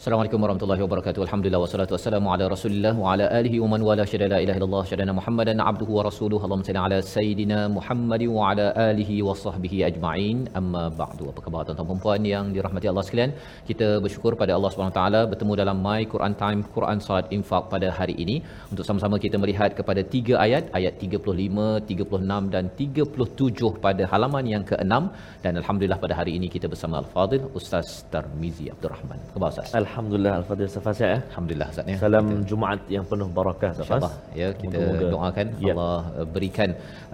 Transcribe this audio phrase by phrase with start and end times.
[0.03, 1.21] Assalamualaikum warahmatullahi wabarakatuh.
[1.25, 4.81] Alhamdulillah wassalatu wassalamu ala Rasulillah wa ala alihi wa man wala syada la ilaha illallah
[4.89, 6.41] syadana Muhammadan abduhu wa rasuluhu.
[6.45, 10.39] Allahumma salli ala sayidina Muhammad wa ala alihi wa sahbihi ajma'in.
[10.61, 11.27] Amma ba'du.
[11.31, 13.31] Apa khabar tuan-tuan dan puan yang dirahmati Allah sekalian?
[13.69, 17.87] Kita bersyukur pada Allah Subhanahu taala bertemu dalam My Quran Time Quran Saat Infak pada
[17.99, 18.35] hari ini
[18.73, 24.65] untuk sama-sama kita melihat kepada tiga ayat ayat 35, 36 dan 37 pada halaman yang
[24.73, 24.93] ke-6
[25.47, 29.21] dan alhamdulillah pada hari ini kita bersama Al-Fadil Ustaz Tarmizi Abdul Rahman.
[29.33, 29.71] Khabar Ustaz?
[29.95, 31.11] Al-Fadhil Safas ya.
[31.29, 31.97] Alhamdulillah Ustaz ya.
[32.03, 33.87] Salam Jumaat yang penuh barakah Safas.
[33.87, 35.11] InsyaAllah ya kita Moga-moga.
[35.15, 35.73] doakan Ya.
[35.75, 36.69] Allah uh, berikan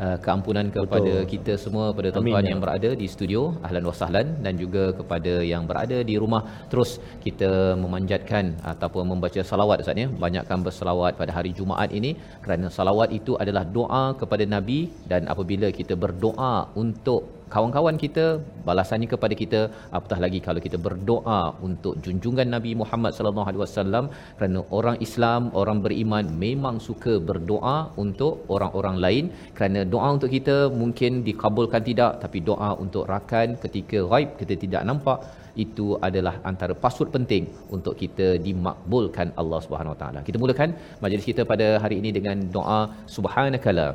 [0.05, 1.29] uh, keampunan kepada Betul.
[1.33, 5.33] kita semua pada tuan-tuan ya yang berada di studio ahlan wa sahlan dan juga kepada
[5.53, 6.41] yang berada di rumah
[6.73, 6.91] terus
[7.25, 7.51] kita
[7.83, 12.13] memanjatkan ataupun membaca salawat Ustaz ya banyakkan berselawat pada hari Jumaat ini
[12.45, 14.79] kerana salawat itu adalah doa kepada nabi
[15.11, 16.53] dan apabila kita berdoa
[16.83, 18.25] untuk kawan-kawan kita
[18.67, 19.59] balasannya kepada kita
[19.97, 24.05] apatah lagi kalau kita berdoa untuk junjungan Nabi Muhammad sallallahu alaihi wasallam
[24.37, 29.25] kerana orang Islam orang beriman memang suka berdoa untuk orang-orang lain
[29.57, 34.83] kerana doa untuk kita mungkin dikabulkan tidak tapi doa untuk rakan ketika ghaib kita tidak
[34.91, 35.19] nampak
[35.63, 37.43] itu adalah antara password penting
[37.75, 40.19] untuk kita dimakbulkan Allah Subhanahu Wa Taala.
[40.27, 40.71] Kita mulakan
[41.03, 42.81] majlis kita pada hari ini dengan doa
[43.15, 43.87] subhanakala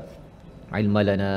[0.82, 1.31] ilma lana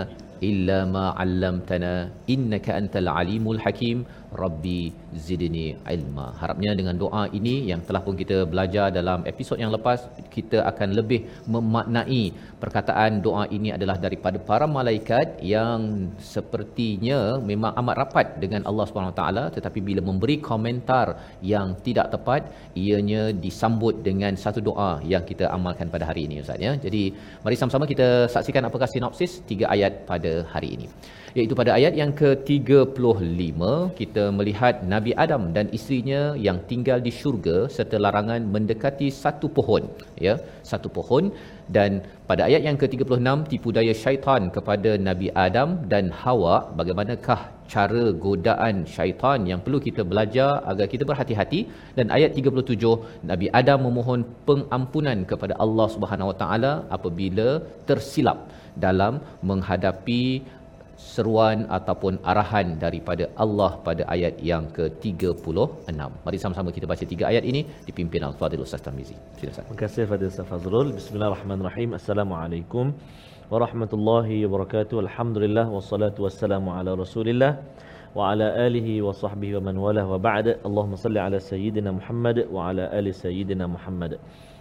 [0.49, 1.93] illa ma 'allamtana
[2.35, 4.05] innaka antal alimul hakim
[4.41, 4.91] rabbi
[5.25, 6.27] zidni ilma.
[6.41, 9.99] Harapnya dengan doa ini yang telah pun kita belajar dalam episod yang lepas
[10.35, 11.19] kita akan lebih
[11.53, 12.23] memaknai
[12.63, 17.19] perkataan doa ini adalah daripada para malaikat yang sepertinya
[17.51, 18.87] memang amat rapat dengan Allah
[19.19, 21.07] taala tetapi bila memberi komentar
[21.53, 22.41] yang tidak tepat
[22.85, 26.73] ianya disambut dengan satu doa yang kita amalkan pada hari ini ustaz ya.
[26.85, 27.03] Jadi
[27.45, 30.87] mari sama-sama kita saksikan apakah sinopsis tiga ayat pada hari ini.
[31.37, 33.61] Iaitu pada ayat yang ke-35
[33.99, 39.83] kita melihat Nabi Adam dan isterinya yang tinggal di syurga serta larangan mendekati satu pohon
[40.27, 40.33] ya
[40.71, 41.25] satu pohon.
[41.75, 41.91] Dan
[42.29, 46.55] pada ayat yang ke-36 tipu daya syaitan kepada Nabi Adam dan Hawa.
[46.79, 47.39] Bagaimanakah
[47.73, 51.59] cara godaan syaitan yang perlu kita belajar agar kita berhati-hati?
[51.97, 57.49] Dan ayat 37 Nabi Adam memohon pengampunan kepada Allah Subhanahu Wa Taala apabila
[57.89, 58.39] tersilap
[58.85, 59.13] dalam
[59.49, 60.23] menghadapi
[60.97, 65.93] seruan ataupun arahan daripada Allah pada ayat yang ke-36.
[66.25, 69.15] Mari sama-sama kita baca tiga ayat ini dipimpin Al-Fadhil Ustaz Tarmizi.
[69.37, 69.65] Sila Ustaz.
[69.69, 70.89] Terima kasih Fadil Ustaz Fazrul.
[70.99, 71.89] Bismillahirrahmanirrahim.
[71.99, 72.85] Assalamualaikum
[73.53, 74.97] warahmatullahi wabarakatuh.
[75.05, 77.51] Alhamdulillah wassalatu wassalamu ala Rasulillah
[78.17, 80.57] wa ala alihi wa sahbihi wa man wala wa ba'da.
[80.67, 84.17] Allahumma salli ala sayyidina Muhammad wa ala ali sayyidina Muhammad.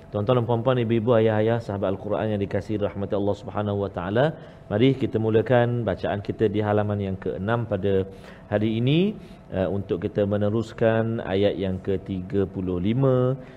[0.06, 4.39] Tuan-tuan dan puan-puan, ibu-ibu, ayah-ayah, sahabat Al-Quran yang dikasihi rahmat Allah Subhanahu wa taala,
[4.71, 8.07] mari kita mulakan bacaan kita di halaman yang ke-6 pada
[8.47, 9.19] hari ini
[9.51, 13.03] uh, untuk kita meneruskan ayat yang ke-35,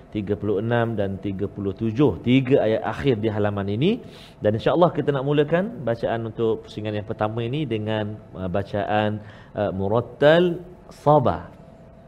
[0.10, 2.26] 36 dan 37.
[2.26, 4.02] Tiga ayat akhir di halaman ini
[4.42, 9.22] dan insya-Allah kita nak mulakan bacaan untuk pusingan yang pertama ini dengan uh, bacaan
[9.54, 11.54] uh, murattal saba.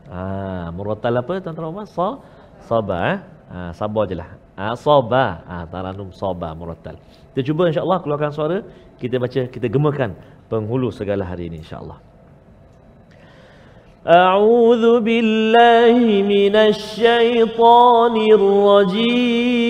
[0.10, 1.86] Ah, murattal apa tuan-tuan?
[1.86, 2.18] Sa
[2.65, 3.19] saba eh?
[3.51, 4.40] Ha, sabar je lah.
[4.61, 5.44] Ha, soba.
[5.46, 6.96] Ha, taranum soba murattal.
[7.32, 8.58] Kita cuba insyaAllah keluarkan suara.
[8.96, 10.17] Kita baca, kita gemakan
[10.49, 11.99] penghulu segala hari ini insyaAllah.
[14.06, 19.67] أعوذ بالله من الشيطان الرجيم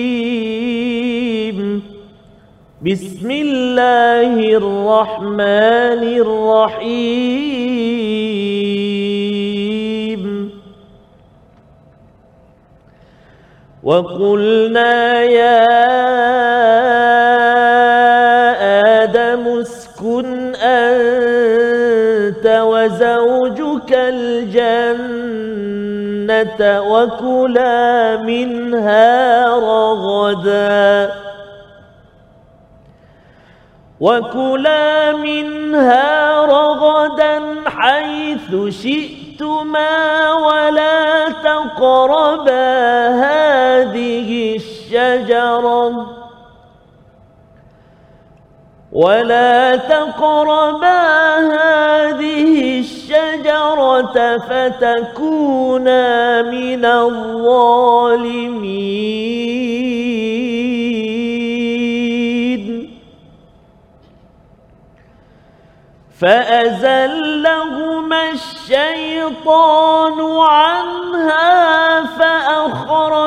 [2.85, 7.70] بسم الله الرحمن الرحيم
[13.82, 15.66] وقلنا يا
[19.02, 25.32] آدم اسكن أنت وزوجك الجنة
[26.82, 31.12] وكلا منها رغدا.
[34.00, 46.06] وكلا منها رغدا حيث شئت شئتما ولا تقربا هذه الشجرة
[48.92, 51.02] ولا تقربا
[51.38, 56.02] هذه الشجرة فتكونا
[56.42, 58.12] من الظالمين
[66.20, 67.32] فأزلهما
[68.72, 73.18] الشيطان عنها فأخرجهما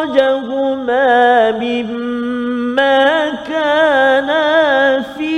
[1.52, 5.36] مما كانا فيه.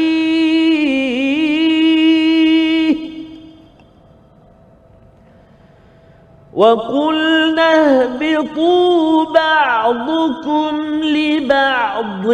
[6.54, 12.26] وقلنا اهبطوا بعضكم لبعض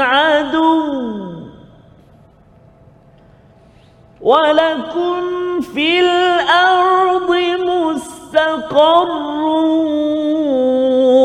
[0.00, 1.04] عدو.
[4.20, 7.30] ولكم في الأرض
[7.60, 9.08] مستقر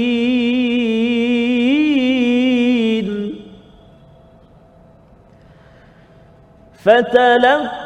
[6.83, 7.81] فتلقى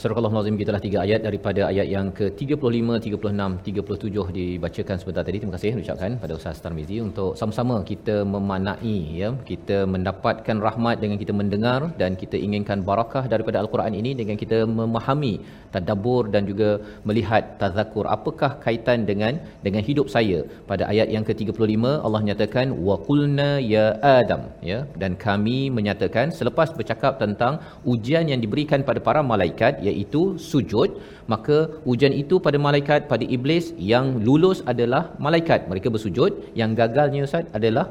[0.00, 5.38] Surah Al-Azim kita tiga ayat daripada ayat yang ke-35, 36, 37 dibacakan sebentar tadi.
[5.40, 11.18] Terima kasih ucapkan pada Ustaz Tarmizi untuk sama-sama kita memanai ya, kita mendapatkan rahmat dengan
[11.22, 15.34] kita mendengar dan kita inginkan barakah daripada Al-Quran ini dengan kita memahami
[15.74, 16.70] tadabbur dan juga
[17.10, 19.36] melihat tazakur apakah kaitan dengan
[19.66, 20.40] dengan hidup saya.
[20.70, 23.86] Pada ayat yang ke-35 Allah nyatakan wa qulna ya
[24.20, 27.60] Adam ya dan kami menyatakan selepas bercakap tentang
[27.92, 30.90] ujian yang diberikan pada para malaikat iaitu sujud
[31.32, 31.56] maka
[31.90, 35.60] ujian itu pada malaikat pada iblis yang lulus adalah malaikat.
[35.70, 36.32] Mereka bersujud.
[36.60, 37.86] Yang gagalnya ustaz adalah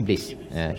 [0.00, 0.24] iblis.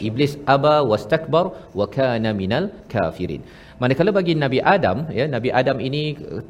[0.09, 0.33] Iblis.
[0.55, 1.45] Aba wastakbar
[1.79, 3.41] wa kana minal kafirin.
[3.81, 6.01] Manakala bagi nabi adam ya nabi adam ini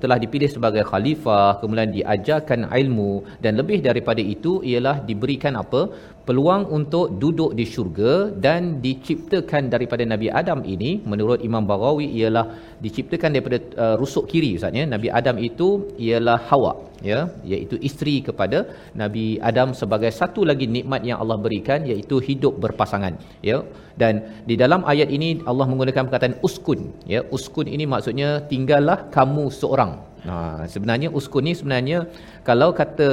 [0.01, 3.11] telah dipilih sebagai khalifah kemudian diajarkan ilmu
[3.43, 5.81] dan lebih daripada itu ialah diberikan apa
[6.27, 8.13] peluang untuk duduk di syurga
[8.45, 12.45] dan diciptakan daripada Nabi Adam ini menurut Imam Baghawi ialah
[12.85, 14.83] diciptakan daripada uh, rusuk kiri ustaz ya.
[14.95, 15.67] Nabi Adam itu
[16.07, 16.73] ialah Hawa
[17.11, 17.19] ya.
[17.51, 18.59] Iaitu isteri kepada
[19.03, 23.15] Nabi Adam sebagai satu lagi nikmat yang Allah berikan iaitu hidup berpasangan
[23.49, 23.59] ya.
[24.01, 24.13] Dan
[24.49, 26.81] di dalam ayat ini Allah menggunakan perkataan uskun
[27.13, 27.23] ya.
[27.37, 29.93] Uskun ini maksudnya tinggallah kamu seorang.
[30.27, 30.35] Ha,
[30.73, 31.99] sebenarnya uskun ni sebenarnya
[32.47, 33.09] kalau kata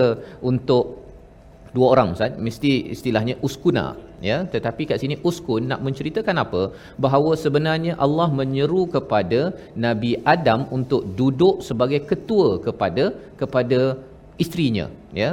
[0.51, 1.04] untuk
[1.77, 2.39] dua orang Ustaz.
[2.47, 3.87] Mesti istilahnya uskuna
[4.29, 4.39] ya.
[4.55, 6.63] Tetapi kat sini uskun nak menceritakan apa?
[7.05, 9.41] Bahawa sebenarnya Allah menyeru kepada
[9.87, 13.07] Nabi Adam untuk duduk sebagai ketua kepada
[13.43, 13.81] kepada
[14.43, 15.31] isterinya ya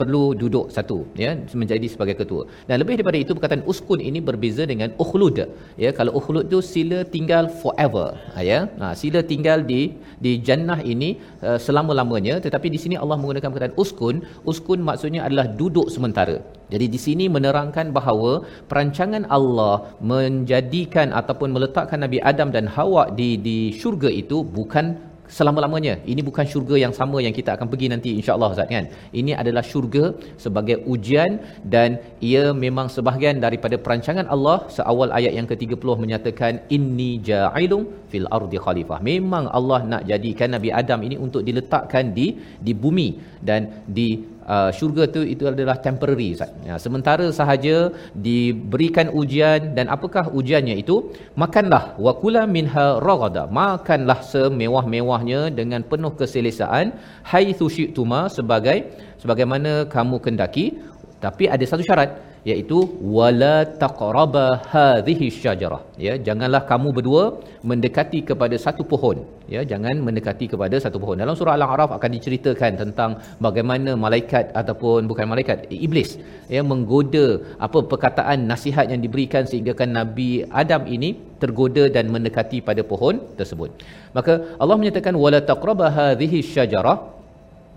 [0.00, 1.30] perlu duduk satu ya
[1.60, 2.42] menjadi sebagai ketua.
[2.68, 5.38] Dan lebih daripada itu perkataan uskun ini berbeza dengan ukhlud
[5.84, 5.90] ya.
[5.98, 8.58] Kalau ukhlud tu sila tinggal forever ha, ya.
[8.80, 9.80] Nah sila tinggal di
[10.24, 11.10] di jannah ini
[11.46, 12.36] uh, selama-lamanya.
[12.46, 14.16] Tetapi di sini Allah menggunakan perkataan uskun.
[14.50, 16.36] Uskun maksudnya adalah duduk sementara.
[16.72, 23.36] Jadi di sini menerangkan bahawa perancangan Allah menjadikan ataupun meletakkan Nabi Adam dan Hawa di
[23.46, 25.94] di syurga itu bukan selama-lamanya.
[26.12, 28.86] Ini bukan syurga yang sama yang kita akan pergi nanti insya-Allah Ustaz kan.
[29.20, 30.04] Ini adalah syurga
[30.44, 31.32] sebagai ujian
[31.74, 31.98] dan
[32.32, 34.56] ia memang sebahagian daripada perancangan Allah.
[34.76, 38.98] Seawal ayat yang ke-30 menyatakan inni ja'ilun fil ardi khalifah.
[39.10, 42.26] Memang Allah nak jadikan Nabi Adam ini untuk diletakkan di
[42.66, 43.08] di bumi
[43.48, 43.60] dan
[43.98, 44.08] di
[44.48, 46.52] uh, syurga tu itu adalah temporary Ustaz.
[46.68, 51.12] Ya, sementara sahaja diberikan ujian dan apakah ujiannya itu?
[51.36, 53.44] Makanlah wa kula minha ragada.
[53.48, 56.96] Makanlah semewah-mewahnya dengan penuh keselesaan
[57.26, 58.78] haitsu syi'tuma sebagai
[59.22, 60.76] sebagaimana kamu kendaki
[61.24, 62.10] tapi ada satu syarat
[62.50, 62.78] iaitu
[63.16, 65.82] wala taqraba hadhihi syajarah.
[66.06, 67.24] Ya janganlah kamu berdua
[67.70, 69.18] mendekati kepada satu pohon.
[69.54, 71.16] Ya jangan mendekati kepada satu pohon.
[71.22, 73.10] Dalam surah al-a'raf akan diceritakan tentang
[73.46, 76.12] bagaimana malaikat ataupun bukan malaikat iblis
[76.56, 77.26] ya menggoda
[77.66, 80.30] apa perkataan nasihat yang diberikan sehingga kan nabi
[80.62, 81.10] Adam ini
[81.42, 83.70] tergoda dan mendekati pada pohon tersebut.
[84.16, 84.32] Maka
[84.62, 86.98] Allah menyatakan wala taqraba hadhihi syajarah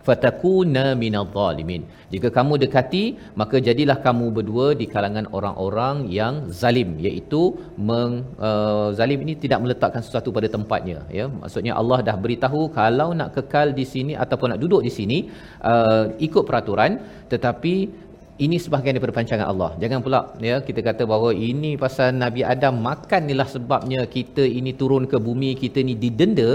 [0.07, 1.83] fatakuna minadh zalimin
[2.13, 3.03] jika kamu dekati
[3.39, 7.41] maka jadilah kamu berdua di kalangan orang-orang yang zalim iaitu
[7.89, 8.13] meng,
[8.47, 11.25] uh, zalim ini tidak meletakkan sesuatu pada tempatnya ya.
[11.41, 15.17] Maksudnya Allah dah beritahu kalau nak kekal di sini ataupun nak duduk di sini
[15.71, 16.91] uh, ikut peraturan
[17.33, 17.73] tetapi
[18.45, 19.69] ini sebahagian daripada pancangan Allah.
[19.81, 24.71] Jangan pula ya kita kata bahawa ini pasal Nabi Adam makan inilah sebabnya kita ini
[24.81, 26.49] turun ke bumi, kita ni didenda.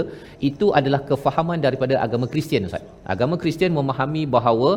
[0.49, 2.85] Itu adalah kefahaman daripada agama Kristian Ustaz.
[3.13, 4.71] Agama Kristian memahami bahawa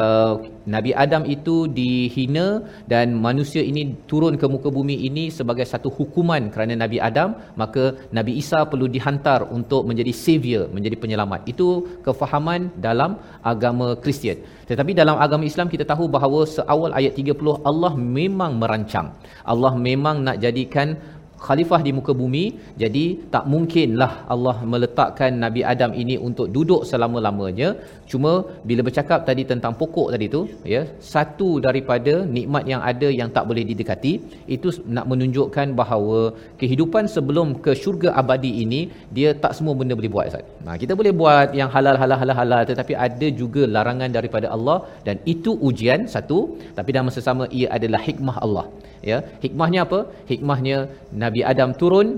[0.00, 0.32] uh,
[0.66, 6.50] Nabi Adam itu dihina dan manusia ini turun ke muka bumi ini sebagai satu hukuman
[6.54, 11.40] kerana Nabi Adam, maka Nabi Isa perlu dihantar untuk menjadi savior, menjadi penyelamat.
[11.52, 14.38] Itu kefahaman dalam agama Kristian.
[14.70, 19.10] Tetapi dalam agama Islam kita tahu bahawa seawal ayat 30 Allah memang merancang.
[19.42, 20.94] Allah memang nak jadikan
[21.46, 22.44] khalifah di muka bumi
[22.82, 27.68] jadi tak mungkinlah Allah meletakkan Nabi Adam ini untuk duduk selama-lamanya
[28.10, 28.32] cuma
[28.68, 30.42] bila bercakap tadi tentang pokok tadi tu
[30.74, 30.82] ya
[31.12, 34.12] satu daripada nikmat yang ada yang tak boleh didekati
[34.56, 36.20] itu nak menunjukkan bahawa
[36.60, 38.80] kehidupan sebelum ke syurga abadi ini
[39.16, 40.46] dia tak semua benda boleh buat Ustaz.
[40.66, 44.78] Nah, kita boleh buat yang halal halal halal halal tetapi ada juga larangan daripada Allah
[45.06, 46.38] dan itu ujian satu
[46.78, 48.66] tapi dalam masa sama ia adalah hikmah Allah
[49.10, 50.00] ya hikmahnya apa?
[50.30, 50.78] Hikmahnya
[51.22, 52.08] nabi adam turun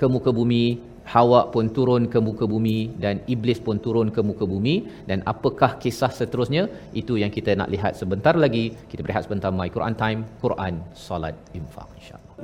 [0.00, 0.64] ke muka bumi
[1.04, 5.04] Hawa pun turun ke muka bumi dan iblis pun turun ke muka bumi.
[5.04, 6.72] Dan apakah kisah seterusnya?
[6.96, 8.72] Itu yang kita nak lihat sebentar lagi.
[8.88, 12.40] Kita berehat sebentar my Quran time Quran solat infak insyaallah.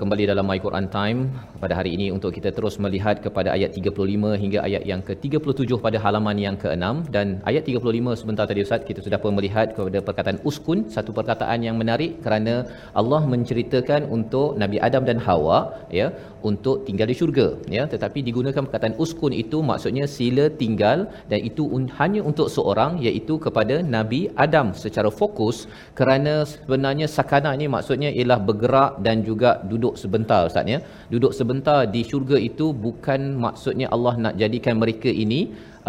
[0.00, 1.20] kembali dalam My Quran Time
[1.62, 5.98] pada hari ini untuk kita terus melihat kepada ayat 35 hingga ayat yang ke-37 pada
[6.04, 10.38] halaman yang ke-6 dan ayat 35 sebentar tadi Ustaz kita sudah pun melihat kepada perkataan
[10.50, 12.54] uskun satu perkataan yang menarik kerana
[13.00, 15.58] Allah menceritakan untuk Nabi Adam dan Hawa
[16.00, 16.08] ya
[16.50, 17.46] untuk tinggal di syurga
[17.76, 17.84] ya.
[17.92, 20.98] Tetapi digunakan perkataan uskun itu maksudnya sila tinggal
[21.30, 25.56] dan itu un- hanya untuk seorang iaitu kepada Nabi Adam secara fokus
[25.98, 30.78] kerana sebenarnya sakana ini maksudnya ialah bergerak dan juga duduk sebentar Ustaz ya.
[31.12, 35.40] Duduk sebentar di syurga itu bukan maksudnya Allah nak jadikan mereka ini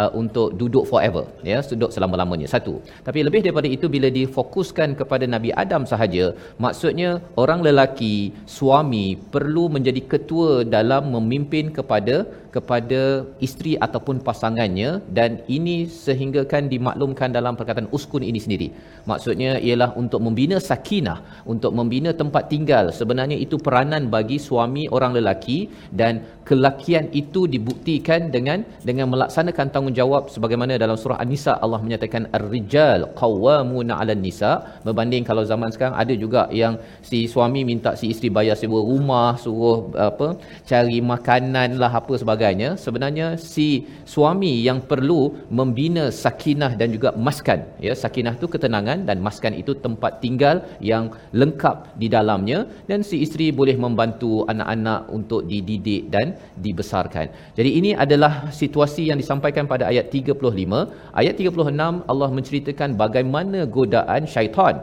[0.01, 2.73] uh, untuk duduk forever ya duduk selama-lamanya satu
[3.07, 6.25] tapi lebih daripada itu bila difokuskan kepada Nabi Adam sahaja
[6.65, 7.09] maksudnya
[7.43, 8.15] orang lelaki
[8.57, 9.05] suami
[9.35, 12.15] perlu menjadi ketua dalam memimpin kepada
[12.55, 13.01] kepada
[13.45, 18.67] isteri ataupun pasangannya dan ini sehinggakan dimaklumkan dalam perkataan uskun ini sendiri.
[19.09, 21.17] Maksudnya ialah untuk membina sakinah
[21.53, 22.85] untuk membina tempat tinggal.
[22.99, 25.57] Sebenarnya itu peranan bagi suami orang lelaki
[26.01, 33.09] dan kelakian itu dibuktikan dengan dengan melaksanakan tanggungjawab sebagaimana dalam surah An-Nisa Allah menyatakan ar-rijal
[33.21, 34.51] qawwamuna 'alan nisa.
[34.85, 36.77] Berbanding kalau zaman sekarang ada juga yang
[37.09, 39.79] si suami minta si isteri bayar sewa rumah suruh
[40.09, 40.27] apa
[40.69, 42.42] cari makanan lah apa sebagainya
[42.83, 43.67] sebenarnya si
[44.13, 45.21] suami yang perlu
[45.59, 50.55] membina sakinah dan juga maskan ya sakinah tu ketenangan dan maskan itu tempat tinggal
[50.91, 51.05] yang
[51.41, 52.59] lengkap di dalamnya
[52.89, 56.27] dan si isteri boleh membantu anak-anak untuk dididik dan
[56.65, 57.27] dibesarkan.
[57.57, 61.13] Jadi ini adalah situasi yang disampaikan pada ayat 35.
[61.21, 64.75] Ayat 36 Allah menceritakan bagaimana godaan syaitan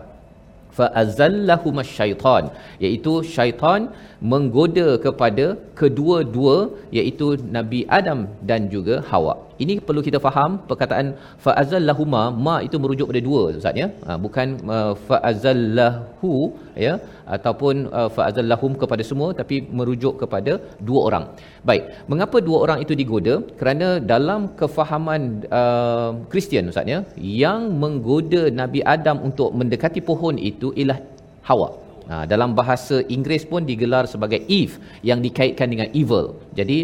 [0.78, 2.44] fa'azallahum syaitan
[2.84, 3.80] iaitu syaitan
[4.32, 5.44] menggoda kepada
[5.80, 6.56] kedua-dua
[6.98, 9.34] iaitu Nabi Adam dan juga Hawa.
[9.62, 11.06] Ini perlu kita faham perkataan
[11.44, 13.88] fa'azallahuma ma itu merujuk pada dua Ustaz ya.
[14.06, 16.32] Ha, bukan uh, fa'azallahu
[16.86, 16.94] ya
[17.36, 20.54] ataupun uh, fa'azallahum kepada semua tapi merujuk kepada
[20.88, 21.24] dua orang.
[21.70, 23.36] Baik, mengapa dua orang itu digoda?
[23.60, 25.22] Kerana dalam kefahaman
[25.60, 27.00] uh, Kristian Ustaz ya,
[27.44, 31.00] yang menggoda Nabi Adam untuk mendekati pohon itu ialah
[31.48, 31.68] Hawa.
[32.10, 36.24] Ha, dalam bahasa Inggeris pun digelar sebagai Eve yang dikaitkan dengan evil.
[36.58, 36.78] Jadi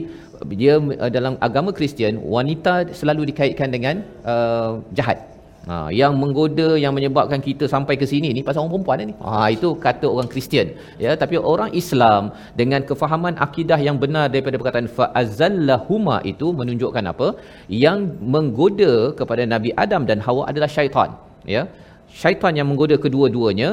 [0.51, 5.19] dia uh, dalam agama Kristian wanita selalu dikaitkan dengan uh, jahat.
[5.67, 9.15] Ha, yang menggoda yang menyebabkan kita sampai ke sini ni pasal orang perempuan ni.
[9.27, 10.69] Ha itu kata orang Kristian.
[11.05, 17.29] Ya, tapi orang Islam dengan kefahaman akidah yang benar daripada perkataan fa'azallahuma itu menunjukkan apa?
[17.85, 17.99] Yang
[18.35, 21.19] menggoda kepada Nabi Adam dan Hawa adalah syaitan.
[21.57, 21.65] Ya.
[22.23, 23.71] Syaitan yang menggoda kedua-duanya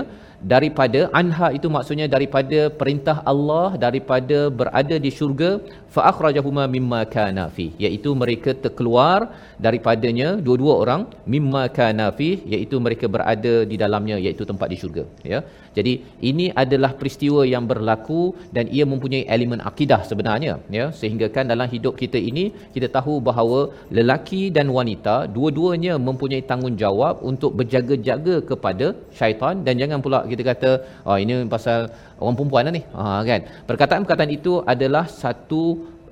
[0.52, 5.52] daripada anha itu maksudnya daripada perintah Allah daripada berada di syurga
[5.96, 7.66] fa akhrajahuma mimma kana fi.
[7.84, 9.20] Iaitu mereka terkeluar
[9.66, 11.02] daripadanya dua-dua orang
[11.34, 15.42] mimma kana fi iaitu mereka berada di dalamnya iaitu tempat di syurga ya.
[15.78, 15.94] Jadi
[16.30, 18.22] ini adalah peristiwa yang berlaku
[18.56, 20.86] dan ia mempunyai elemen akidah sebenarnya ya.
[21.00, 23.60] Sehingga kan dalam hidup kita ini kita tahu bahawa
[23.98, 28.88] lelaki dan wanita dua-duanya mempunyai tanggungjawab untuk berjaga-jaga kepada
[29.20, 30.70] syaitan dan jangan pula kita kata
[31.08, 31.80] oh ini pasal
[32.22, 32.84] orang perempuan lah ni.
[32.98, 33.42] Ha kan?
[33.70, 35.64] Perkataan-perkataan itu adalah satu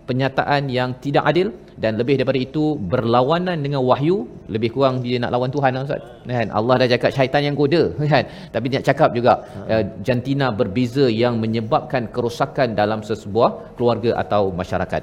[0.10, 1.48] penyataan yang tidak adil
[1.84, 4.18] dan lebih daripada itu berlawanan dengan wahyu.
[4.54, 6.02] Lebih kurang dia nak lawan Tuhan lah Ustaz.
[6.38, 6.48] Kan?
[6.60, 8.24] Allah dah cakap syaitan yang goda kan?
[8.54, 9.34] Tapi dia nak cakap juga
[9.74, 15.02] uh, jantina berbeza yang menyebabkan kerosakan dalam sesebuah keluarga atau masyarakat.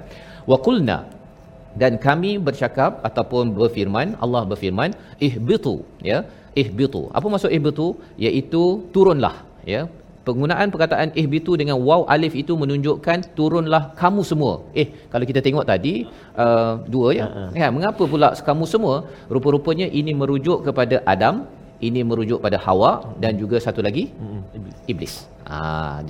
[0.50, 0.98] Wa qulna
[1.82, 4.90] dan kami bercakap ataupun berfirman Allah berfirman
[5.26, 5.74] ihbitu
[6.10, 6.18] ya
[6.62, 7.86] ihbitu apa maksud ihbitu
[8.26, 8.62] iaitu
[8.94, 9.34] turunlah
[9.72, 9.80] ya
[10.28, 15.64] penggunaan perkataan ihbitu dengan waw alif itu menunjukkan turunlah kamu semua eh kalau kita tengok
[15.72, 15.94] tadi
[16.44, 17.48] uh, dua ya uh-huh.
[17.62, 18.96] kan mengapa pula kamu semua
[19.34, 21.36] rupa-rupanya ini merujuk kepada Adam
[21.86, 22.90] ini merujuk pada Hawa
[23.22, 24.04] dan juga satu lagi
[24.58, 24.78] iblis.
[24.92, 25.14] iblis.
[25.48, 25.58] Ha,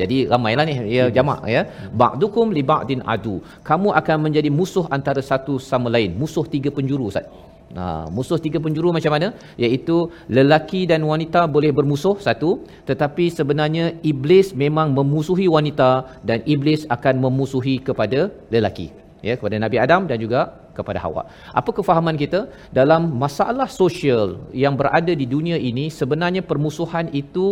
[0.01, 1.63] jadi ramailah ni ya jamak ya.
[2.03, 3.37] Ba'dukum li ba'din adu.
[3.69, 6.17] Kamu akan menjadi musuh antara satu sama lain.
[6.23, 7.29] Musuh tiga penjuru Ustaz.
[7.77, 9.29] Ha, musuh tiga penjuru macam mana?
[9.61, 15.91] Iaitu lelaki dan wanita boleh bermusuh satu, tetapi sebenarnya iblis memang memusuhi wanita
[16.25, 18.89] dan iblis akan memusuhi kepada lelaki.
[19.21, 21.23] Ya, kepada Nabi Adam dan juga kepada Hawa.
[21.61, 22.41] Apa kefahaman kita
[22.79, 27.47] dalam masalah sosial yang berada di dunia ini sebenarnya permusuhan itu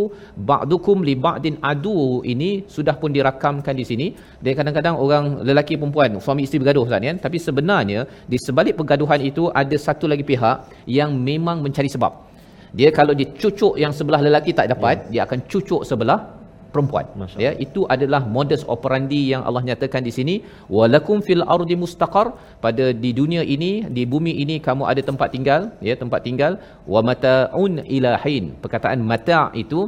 [0.51, 4.07] ba'dukum li ba'din adu ini sudah pun dirakamkan di sini.
[4.45, 8.01] Dan kadang-kadang orang lelaki perempuan suami isteri bergaduh Ustaz kan, tapi sebenarnya
[8.33, 10.57] di sebalik pergaduhan itu ada satu lagi pihak
[10.99, 12.13] yang memang mencari sebab.
[12.77, 15.11] Dia kalau dicucuk yang sebelah lelaki tak dapat, ya.
[15.13, 16.36] dia akan cucuk sebelah
[16.77, 17.07] perempuan.
[17.45, 20.35] Ya itu adalah modus operandi yang Allah nyatakan di sini.
[20.77, 22.27] Walakum fil ardi mustaqar.
[22.65, 26.53] Pada di dunia ini di bumi ini kamu ada tempat tinggal ya tempat tinggal.
[26.95, 29.81] Wa mataun ilahin perkataan mata' itu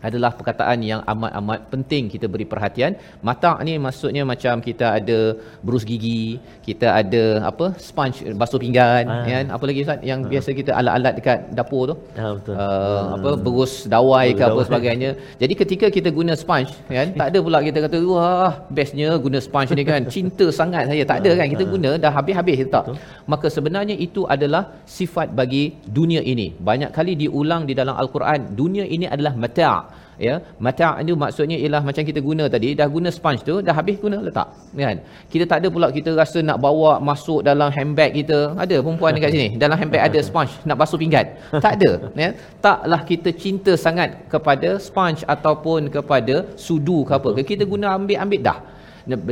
[0.00, 2.96] adalah perkataan yang amat-amat penting kita beri perhatian.
[3.20, 5.18] Matak ni maksudnya macam kita ada
[5.64, 7.76] berus gigi, kita ada apa?
[7.78, 9.24] sponge basuh pinggan Ah.
[9.28, 9.44] kan.
[9.56, 11.94] Apa lagi Ustaz yang biasa kita alat-alat dekat dapur tu?
[12.16, 12.54] Ya, betul.
[12.56, 15.10] Uh, apa berus dawai ke apa sebagainya.
[15.42, 19.70] Jadi ketika kita guna sponge kan, tak ada pula kita kata wah bestnya guna sponge
[19.76, 20.08] ni kan.
[20.08, 21.02] Cinta sangat saya.
[21.04, 21.46] Tak ada kan.
[21.52, 22.84] Kita guna dah habis-habis tak.
[23.28, 26.56] Maka sebenarnya itu adalah sifat bagi dunia ini.
[26.56, 28.56] Banyak kali diulang di dalam al-Quran.
[28.56, 29.89] Dunia ini adalah mata'
[30.26, 33.96] ya mata' itu maksudnya ialah macam kita guna tadi dah guna sponge tu dah habis
[34.04, 34.48] guna letak
[34.84, 34.96] kan?
[35.32, 38.38] Kita tak ada pula kita rasa nak bawa masuk dalam handbag kita.
[38.64, 41.26] Ada perempuan dekat sini dalam handbag ada sponge nak basuh pinggan.
[41.64, 41.90] Tak ada
[42.24, 42.30] ya?
[42.66, 48.58] Taklah kita cinta sangat kepada sponge ataupun kepada sudu ke apa kita guna ambil-ambil dah.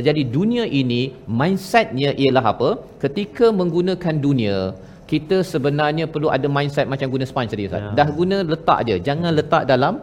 [0.07, 1.01] Jadi dunia ini
[1.39, 2.69] mindsetnya ialah apa?
[3.03, 4.57] Ketika menggunakan dunia
[5.11, 7.81] kita sebenarnya perlu ada mindset macam guna sponge tadi Ustaz.
[7.81, 7.91] Ya.
[7.99, 9.93] Dah guna letak je, jangan letak dalam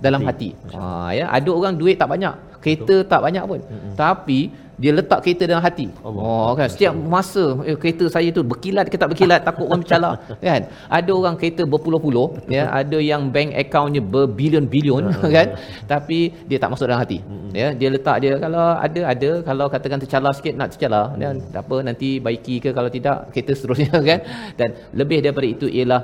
[0.00, 0.56] dalam hati.
[0.72, 2.32] Ha ya, ada orang duit tak banyak,
[2.64, 3.60] kereta tak banyak pun.
[3.94, 4.50] Tapi
[4.82, 5.86] dia letak kereta dalam hati.
[6.06, 6.22] Allah.
[6.24, 10.10] Oh kan setiap masa eh, kereta saya tu berkilat ke tak berkilat takut orang bercala
[10.48, 10.62] kan.
[10.98, 15.04] Ada orang kereta berpuluh-puluh ya, ada yang bank accountnya berbilion-bilion
[15.36, 15.48] kan.
[15.92, 17.18] Tapi dia tak masuk dalam hati.
[17.60, 21.62] Ya, dia letak dia kalau ada ada kalau katakan tercala sikit nak tercala dan tak
[21.66, 24.20] apa nanti baiki ke kalau tidak kereta seterusnya kan.
[24.58, 24.68] Dan
[25.00, 26.02] lebih daripada itu ialah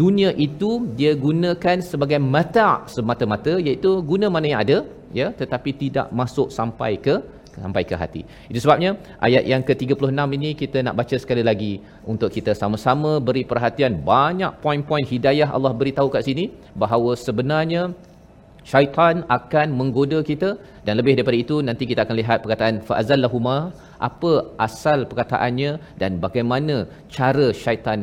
[0.00, 4.78] dunia itu dia gunakan sebagai mata semata-mata iaitu guna mana yang ada
[5.18, 7.14] ya tetapi tidak masuk sampai ke
[7.64, 8.22] sampai ke hati.
[8.50, 8.90] Itu sebabnya
[9.26, 11.72] ayat yang ke-36 ini kita nak baca sekali lagi
[12.12, 16.44] untuk kita sama-sama beri perhatian banyak poin-poin hidayah Allah beritahu kat sini
[16.82, 17.82] bahawa sebenarnya
[18.70, 20.50] syaitan akan menggoda kita
[20.86, 23.56] dan lebih daripada itu nanti kita akan lihat perkataan fa'azallahuma
[24.08, 24.32] apa
[24.66, 26.76] asal perkataannya dan bagaimana
[27.16, 28.00] cara syaitan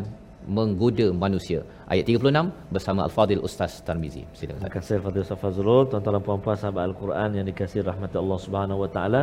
[0.57, 1.61] menggoda manusia.
[1.85, 4.25] Ayat 36 bersama Al-Fadil Ustaz Tarmizi.
[4.33, 4.57] Silakan.
[4.57, 8.79] Terima kasih Fadil Ustaz Fazrul, tuan-tuan dan puan-puan sahabat Al-Quran yang dikasihi rahmat Allah Subhanahu
[8.83, 9.21] Wa Taala.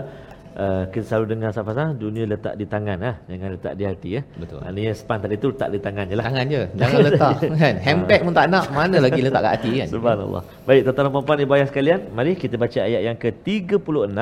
[0.53, 4.11] Uh, kita selalu dengar Ustaz Fazrul, dunia letak di tangan ah, jangan letak di hati
[4.15, 4.23] ya.
[4.39, 4.63] Betul.
[4.63, 6.25] Ah, ni yang span tadi tu letak di tangan je lah.
[6.31, 7.75] Tangan je, jangan letak kan.
[7.83, 9.89] Handbag pun tak nak, mana lagi letak kat hati kan.
[9.99, 10.43] Subhanallah.
[10.63, 14.15] Baik, tuan-tuan dan puan-puan ibu ayah sekalian, mari kita baca ayat yang ke-36.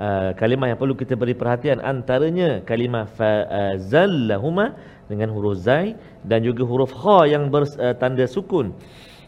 [0.00, 4.72] Uh, kalimah yang perlu kita beri perhatian antaranya kalimah fa'azallahuma
[5.12, 5.92] dengan huruf zai
[6.24, 8.72] dan juga huruf kha yang bertanda sukun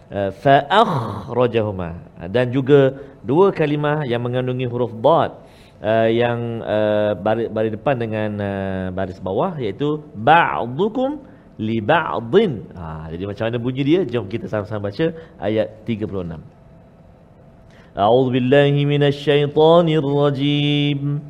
[0.09, 2.01] uh, fa'akhrajahuma
[2.33, 5.45] dan juga dua kalimah yang mengandungi huruf dad
[5.85, 11.21] uh, yang uh, baris, baris depan dengan uh, baris bawah iaitu ba'dukum
[11.61, 12.65] li ba'din.
[12.79, 14.01] Ha, jadi macam mana bunyi dia?
[14.09, 16.62] Jom kita sama-sama baca ayat 36.
[17.99, 21.23] أعوذ بالله من الشيطان الرجيم.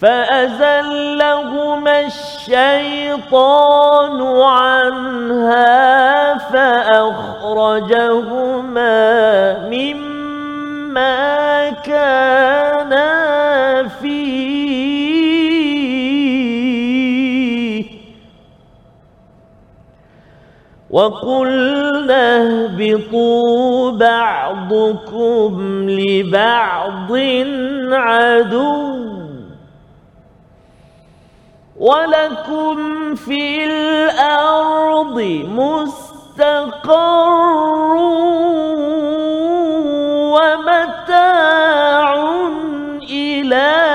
[0.00, 3.62] فأزلهما الشيطان
[4.42, 7.18] عنها فأخرجهما
[9.68, 13.08] مما كانا
[13.88, 14.17] فيه.
[20.90, 27.12] وقلنا اهبطوا بعضكم لبعض
[27.92, 28.98] عدو
[31.76, 36.98] ولكم في الأرض مستقر
[40.32, 42.14] ومتاع
[43.10, 43.87] إلى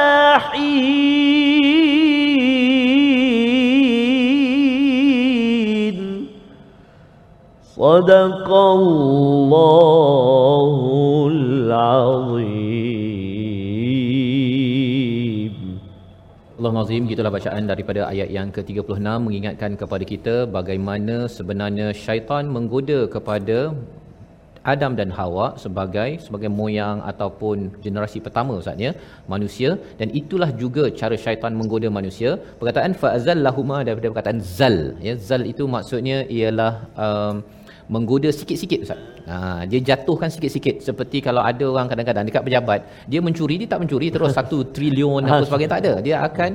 [7.78, 10.76] صدق الله
[11.32, 12.78] العظيم
[16.58, 22.98] Allah Nazim gitulah bacaan daripada ayat yang ke-36 mengingatkan kepada kita bagaimana sebenarnya syaitan menggoda
[23.14, 23.58] kepada
[24.72, 28.90] Adam dan Hawa sebagai sebagai moyang ataupun generasi pertama Ustaz ya
[29.34, 35.44] manusia dan itulah juga cara syaitan menggoda manusia perkataan fa'azallahuma daripada perkataan zal ya zal
[35.52, 36.72] itu maksudnya ialah
[37.04, 37.36] um,
[37.93, 38.99] menggoda sikit-sikit Ustaz.
[39.29, 39.35] Ha,
[39.69, 42.79] dia jatuhkan sikit-sikit seperti kalau ada orang kadang-kadang dekat pejabat,
[43.11, 45.93] dia mencuri dia tak mencuri terus satu trilion apa sebagainya tak ada.
[46.07, 46.49] Dia akan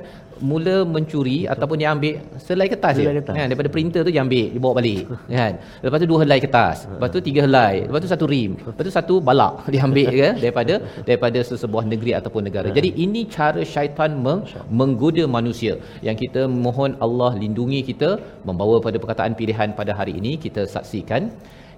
[0.50, 2.14] mula mencuri ataupun dia ambil
[2.46, 3.18] selai kertas Selai je.
[3.20, 3.34] kertas.
[3.38, 5.02] Kan daripada printer tu dia ambil, dia bawa balik
[5.40, 5.52] kan.
[5.84, 8.92] Lepas tu dua helai kertas, lepas tu tiga helai, lepas tu satu rim, lepas tu
[8.98, 10.74] satu balak dia ambil ya daripada
[11.08, 12.68] daripada sesebuah negeri ataupun negara.
[12.78, 14.42] Jadi ini cara syaitan meng,
[14.80, 15.74] menggoda manusia.
[16.08, 18.10] Yang kita mohon Allah lindungi kita
[18.48, 21.30] membawa pada perkataan pilihan pada hari ini kita saksikan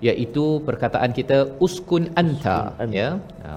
[0.09, 2.95] iaitu perkataan kita uskun anta anta.
[2.99, 3.09] ya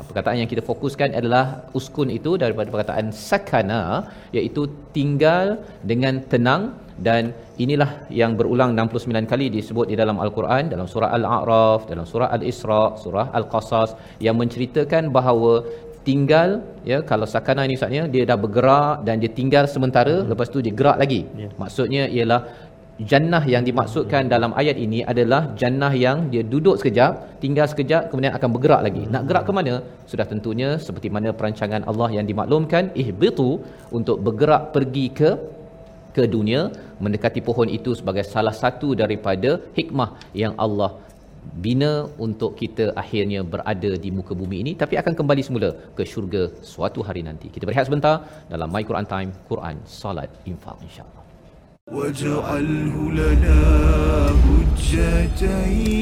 [0.07, 1.45] perkataan yang kita fokuskan adalah
[1.79, 3.81] uskun itu daripada perkataan sakana
[4.37, 4.63] iaitu
[4.97, 5.47] tinggal
[5.91, 6.63] dengan tenang
[7.07, 7.23] dan
[7.63, 12.83] inilah yang berulang 69 kali disebut di dalam al-Quran dalam surah al-A'raf dalam surah al-Isra
[13.03, 13.89] surah al-Qasas
[14.25, 15.53] yang menceritakan bahawa
[16.07, 16.49] tinggal
[16.91, 20.73] ya kalau sakana ini maksudnya dia dah bergerak dan dia tinggal sementara lepas tu dia
[20.79, 21.47] gerak lagi Ya.
[21.61, 22.41] maksudnya ialah
[23.11, 28.33] jannah yang dimaksudkan dalam ayat ini adalah jannah yang dia duduk sekejap tinggal sekejap kemudian
[28.37, 29.73] akan bergerak lagi nak gerak ke mana
[30.11, 33.49] sudah tentunya seperti mana perancangan Allah yang dimaklumkan ihbitu
[33.97, 35.31] untuk bergerak pergi ke
[36.17, 36.69] ke dunia
[37.03, 40.09] mendekati pohon itu sebagai salah satu daripada hikmah
[40.41, 40.91] yang Allah
[41.65, 41.91] bina
[42.25, 47.01] untuk kita akhirnya berada di muka bumi ini tapi akan kembali semula ke syurga suatu
[47.07, 47.49] hari nanti.
[47.51, 48.15] Kita berehat sebentar
[48.53, 51.22] dalam My Quran Time, Quran, Salat, Infak insya-Allah.
[51.91, 53.61] واجعله لنا
[54.43, 55.93] حجتين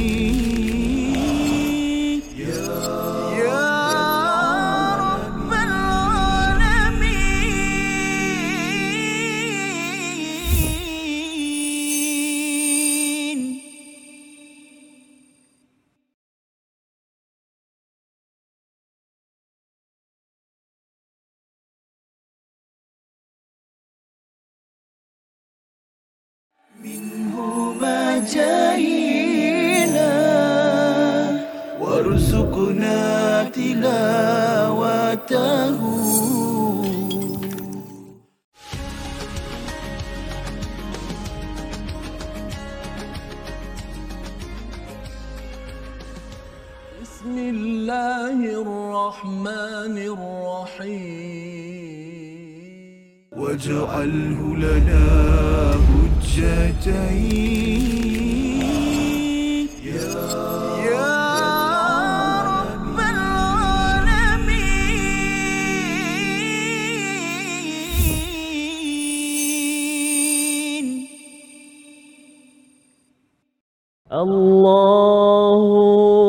[74.12, 75.80] Allahu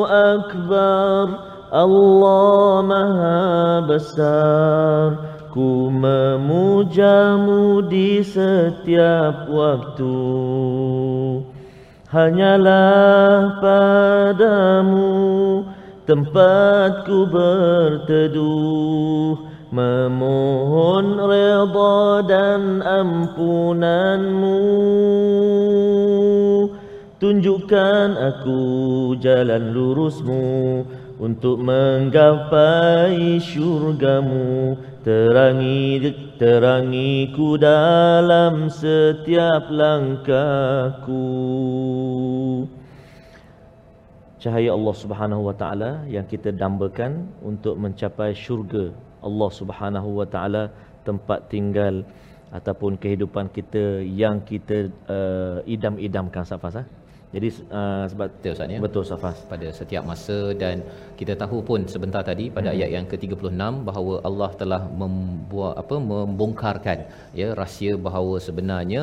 [0.07, 1.51] Akbar.
[1.75, 5.19] Allah Maha Besar.
[5.51, 10.15] Ku memujamu di setiap waktu.
[12.07, 15.11] Hanyalah padamu
[16.07, 18.71] tempatku berteduh.
[19.73, 24.61] Memohon redha dan ampunanmu
[27.23, 28.61] Tunjukkan aku
[29.23, 30.83] jalan lurusmu
[31.23, 34.75] Untuk menggapai syurgamu.
[35.07, 36.03] Terangi
[36.35, 41.23] terangiku dalam setiap langkahku.
[44.43, 48.91] Cahaya Allah Subhanahu Wa Taala yang kita dambakan untuk mencapai syurga.
[49.23, 50.75] Allah Subhanahu Wa Taala
[51.07, 52.03] tempat tinggal
[52.51, 56.87] ataupun kehidupan kita yang kita uh, idam-idamkan Safas ah.
[57.35, 58.81] Jadi uh, sebab Betul Ustaz ya.
[58.85, 59.37] betul Safas.
[59.53, 60.77] pada setiap masa dan
[61.21, 62.77] kita tahu pun sebentar tadi pada Hmm.
[62.79, 66.99] ayat yang ke-36 bahawa Allah telah membuat apa membongkarkan
[67.41, 69.03] ya rahsia bahawa sebenarnya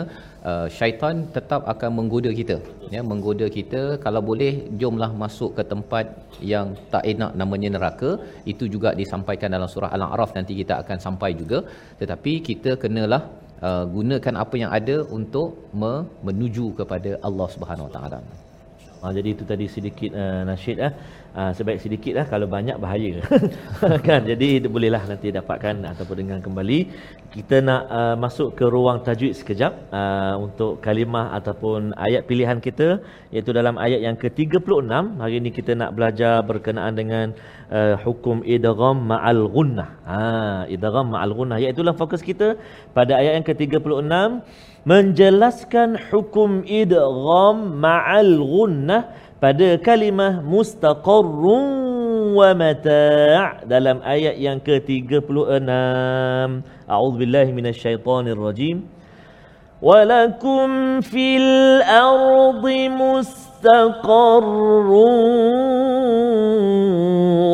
[0.49, 2.57] uh, syaitan tetap akan menggoda kita
[2.95, 6.05] ya menggoda kita kalau boleh jomlah masuk ke tempat
[6.53, 8.11] yang tak enak namanya neraka
[8.53, 11.61] itu juga disampaikan dalam surah al-a'raf nanti kita akan sampai juga
[12.01, 13.23] tetapi kita kenalah
[13.67, 15.49] uh, gunakan apa yang ada untuk
[15.81, 18.19] me- menuju kepada Allah Subhanahu Wa Taala
[18.99, 20.93] Ha, jadi itu tadi sedikit uh, nasyid ah.
[21.29, 23.21] Uh, sebaik sedikit lah kalau banyak bahaya.
[24.07, 24.21] Kan?
[24.31, 26.79] Jadi itu bolehlah nanti dapatkan ataupun dengar kembali.
[27.35, 32.87] Kita nak uh, masuk ke ruang tajwid sekejap uh, untuk kalimah ataupun ayat pilihan kita
[33.29, 34.89] iaitu dalam ayat yang ke-36
[35.21, 37.27] hari ini kita nak belajar berkenaan dengan
[37.69, 40.21] uh, hukum idgham ma'al gunnah ha
[40.75, 42.57] idgham ma'al gunnah iaitu fokus kita
[42.97, 44.09] pada ayat yang ke-36
[44.85, 51.89] menjelaskan hukum idgham ma'al gunnah pada kalimah mustaqarrun
[52.35, 55.67] wa mata' dalam ayat yang ke-36.
[56.87, 58.99] A'udzubillahi minasyaitonir rajim
[59.79, 60.11] fil
[61.01, 62.65] في الأرض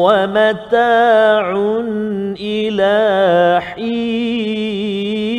[0.05, 1.45] wa ومتاع
[2.37, 2.97] ila
[3.61, 5.34] حين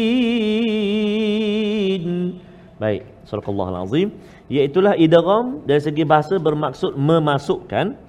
[3.27, 4.15] Surah azim
[4.47, 8.07] Iaitulah idgham dari segi bahasa bermaksud memasukkan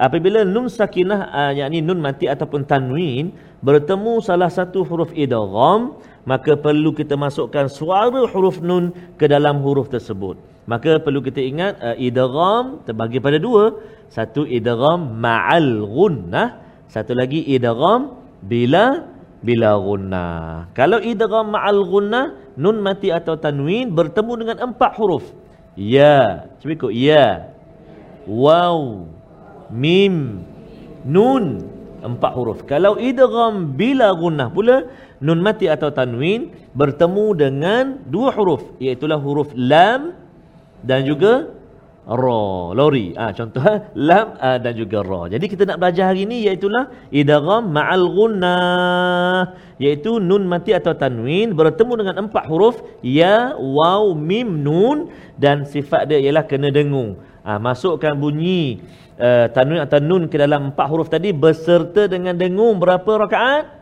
[0.00, 6.56] Apabila nun sakinah uh, yakni nun mati ataupun tanwin bertemu salah satu huruf idgham maka
[6.56, 10.40] perlu kita masukkan suara huruf nun ke dalam huruf tersebut.
[10.64, 13.76] Maka perlu kita ingat uh, idgham terbagi pada dua.
[14.08, 19.04] Satu idgham ma'al gunnah, satu lagi idgham bila
[19.40, 20.68] bila gunnah.
[20.76, 25.24] Kalau idgham ma'al gunnah, nun mati atau tanwin bertemu dengan empat huruf.
[25.76, 26.92] Ya, cuba ikut.
[26.92, 27.56] Ya.
[28.28, 29.08] Waw.
[29.72, 30.44] Mim.
[31.08, 31.64] Nun.
[32.00, 32.64] Empat huruf.
[32.64, 34.88] Kalau idgham bila gunnah pula,
[35.20, 38.64] nun mati atau tanwin bertemu dengan dua huruf.
[38.80, 40.16] Iaitulah huruf lam
[40.80, 41.59] dan juga
[42.06, 43.12] ra lori.
[43.16, 43.64] Ah ha, contoh
[43.96, 45.28] lam ha, dan juga ra.
[45.28, 46.68] Jadi kita nak belajar hari ni iaitu
[47.12, 54.60] idgham ma'al gunnah iaitu nun mati atau tanwin bertemu dengan empat huruf ya waw mim
[54.60, 55.08] nun
[55.40, 57.16] dan sifat dia ialah kena dengung.
[57.40, 58.84] Ha, masukkan bunyi
[59.16, 63.79] uh, tanwin atau nun ke dalam empat huruf tadi beserta dengan dengung berapa rakaat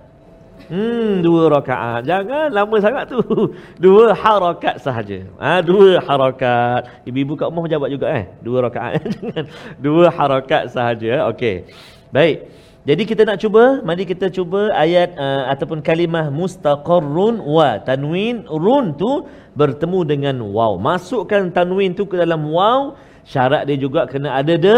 [0.66, 2.02] Hmm, dua rakaat.
[2.02, 3.22] Jangan lama sangat tu.
[3.84, 5.22] Dua harakat sahaja.
[5.38, 7.06] Ha, dua harakat.
[7.06, 8.26] Ibu-ibu kat rumah jawab juga eh.
[8.42, 8.98] Dua rakaat.
[9.14, 9.44] Jangan.
[9.78, 11.30] dua harakat sahaja.
[11.30, 11.70] Okey.
[12.10, 12.50] Baik.
[12.88, 18.96] Jadi kita nak cuba, mari kita cuba ayat uh, ataupun kalimah mustaqarrun wa tanwin run
[18.96, 20.80] tu bertemu dengan waw.
[20.80, 22.96] Masukkan tanwin tu ke dalam waw.
[23.28, 24.76] Syarat dia juga kena ada de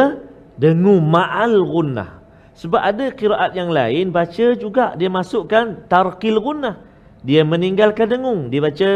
[0.59, 2.20] dengung ma'al gunnah.
[2.61, 6.77] Sebab ada kiraat yang lain baca juga dia masukkan tarqil gunnah.
[7.21, 8.41] Dia meninggalkan dengung.
[8.53, 8.89] Dia baca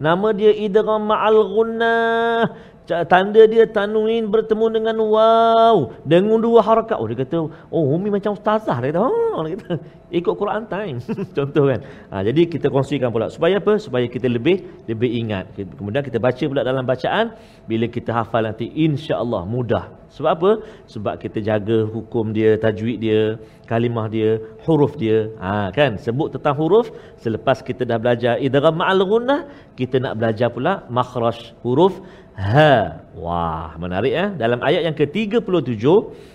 [0.00, 2.56] Nama dia idgham ma'al gunnah.
[2.86, 5.90] Tanda dia tanwin bertemu dengan wow.
[6.06, 6.94] Dengung dua harakat.
[6.94, 8.78] Oh, dia kata, oh, Umi macam ustazah.
[8.78, 9.74] Dia kata, oh, dia kata,
[10.14, 11.02] ikut Quran time.
[11.36, 11.80] Contoh kan.
[12.14, 13.26] Ha, jadi, kita kongsikan pula.
[13.26, 13.74] Supaya apa?
[13.82, 15.50] Supaya kita lebih lebih ingat.
[15.58, 17.34] Kemudian kita baca pula dalam bacaan.
[17.66, 20.06] Bila kita hafal nanti, insya Allah mudah.
[20.14, 20.50] Sebab apa?
[20.86, 25.34] Sebab kita jaga hukum dia, tajwid dia, kalimah dia, huruf dia.
[25.42, 25.98] Ha, kan?
[25.98, 26.94] Sebut tentang huruf.
[27.18, 31.98] Selepas kita dah belajar idgham ma'al gunnah, kita nak belajar pula makhraj huruf
[32.38, 33.00] ha.
[33.16, 34.28] Wah, menarik eh.
[34.36, 35.84] Dalam ayat yang ke-37,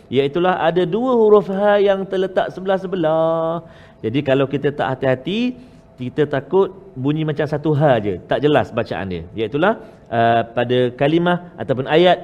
[0.10, 3.64] iaitulah ada dua huruf ha yang terletak sebelah-sebelah.
[4.02, 5.56] Jadi kalau kita tak hati-hati,
[6.02, 9.24] kita takut bunyi macam satu ha je, tak jelas bacaan dia.
[9.38, 9.74] Iaitulah
[10.10, 12.18] uh, pada kalimah ataupun ayat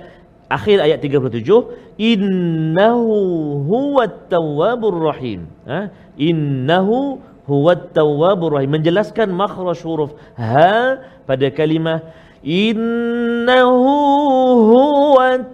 [0.49, 1.45] akhir ayat 37,
[2.01, 3.13] innahu
[3.69, 5.45] huwat tawwabur rahim.
[5.69, 5.93] Ha?
[6.17, 12.03] Innahu huwat tawwabur rahim menjelaskan makhraj huruf ha pada kalimah
[12.43, 13.93] innahu
[14.69, 15.45] huwa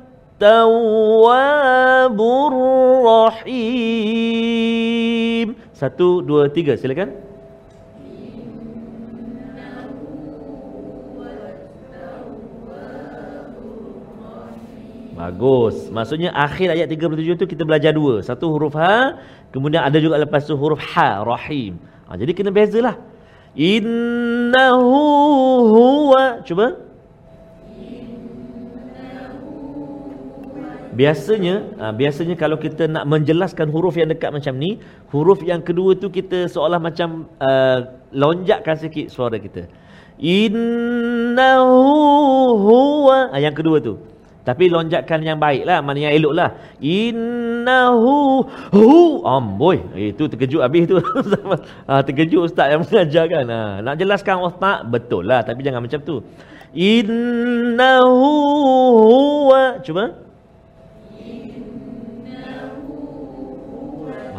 [0.42, 1.44] tawwabur
[3.08, 4.44] rahim
[5.72, 7.24] satu dua tiga silakan
[15.24, 15.88] Bagus.
[15.88, 18.20] Maksudnya akhir ayat 37 tu kita belajar dua.
[18.20, 19.24] Satu huruf ha,
[19.56, 21.80] kemudian ada juga lepas tu huruf ha, rahim.
[22.12, 23.00] Ha, jadi kena bezalah.
[23.54, 24.98] Innahu
[25.70, 26.74] huwa Cuba.
[30.94, 34.78] Biasanya ha, Biasanya kalau kita nak menjelaskan huruf yang dekat macam ni
[35.10, 39.66] Huruf yang kedua tu kita seolah macam uh, Lonjakkan sikit suara kita.
[40.22, 41.82] Innahu
[42.62, 44.13] huwa ha, Yang kedua tu
[44.44, 46.50] tapi lonjakan yang baik lah, mana yang elok lah.
[46.84, 48.44] Innahu
[48.76, 49.80] hu amboi.
[49.96, 51.00] Itu terkejut habis tu.
[51.88, 53.46] ha, terkejut ustaz yang mengajar kan.
[53.48, 56.20] Ha, nak jelaskan ustaz betul lah, tapi jangan macam tu.
[56.76, 58.36] Innahu
[59.00, 59.80] huwa.
[59.80, 60.12] Cuba.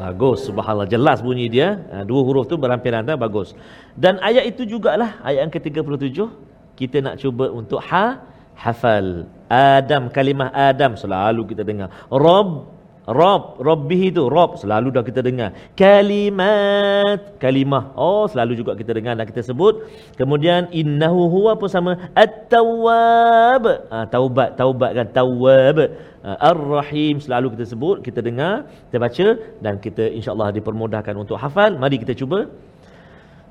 [0.04, 0.84] Bagus, subhanallah.
[0.84, 1.80] Jelas bunyi dia.
[1.88, 3.56] Ha, dua huruf tu berhampir-hampir bagus.
[3.96, 6.28] Dan ayat itu jugalah, ayat yang ke-37.
[6.76, 12.74] Kita nak cuba untuk ha, hafal Adam kalimah Adam selalu kita dengar Rob
[13.04, 15.52] Rob, Rabbih itu Rob selalu dah kita dengar.
[15.76, 17.92] Kalimat, kalimah.
[18.00, 19.84] Oh, selalu juga kita dengar dan kita sebut.
[20.16, 22.08] Kemudian innahu huwa apa sama?
[22.16, 23.92] At-Tawwab.
[23.92, 25.78] Ha, taubat, taubat kan Tawwab.
[26.24, 29.26] Ha, Ar-Rahim selalu kita sebut, kita dengar, kita baca
[29.60, 31.76] dan kita insya-Allah dipermudahkan untuk hafal.
[31.76, 32.48] Mari kita cuba.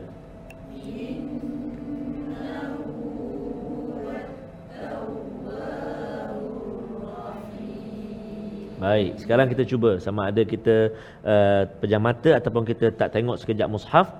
[8.82, 10.90] Baik, sekarang kita cuba sama ada kita
[11.22, 14.10] uh, pejam mata ataupun kita tak tengok sekejap mushaf.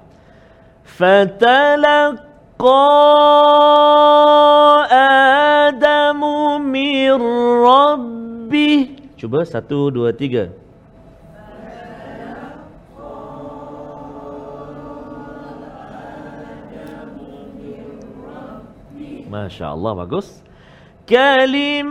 [0.87, 2.26] Fatalaq
[4.90, 7.14] Adamu min
[7.62, 9.14] Rabbih.
[9.18, 10.50] Cuba satu, dua, tiga.
[19.28, 20.42] Masya Allah, bagus.
[21.06, 21.86] Kalimatin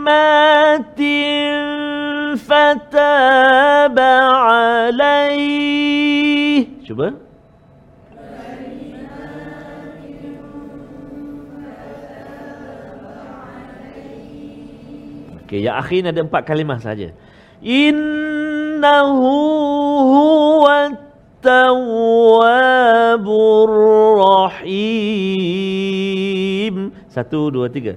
[2.37, 4.13] fataba
[4.89, 6.67] alaih.
[6.83, 7.26] Cuba.
[15.47, 17.15] Okey, yang akhir ada empat kalimah saja.
[17.63, 19.31] Innahu
[20.11, 20.91] huwa
[21.39, 22.91] tawwabur
[24.19, 25.55] rahim.
[27.07, 27.95] Satu, dua, tiga.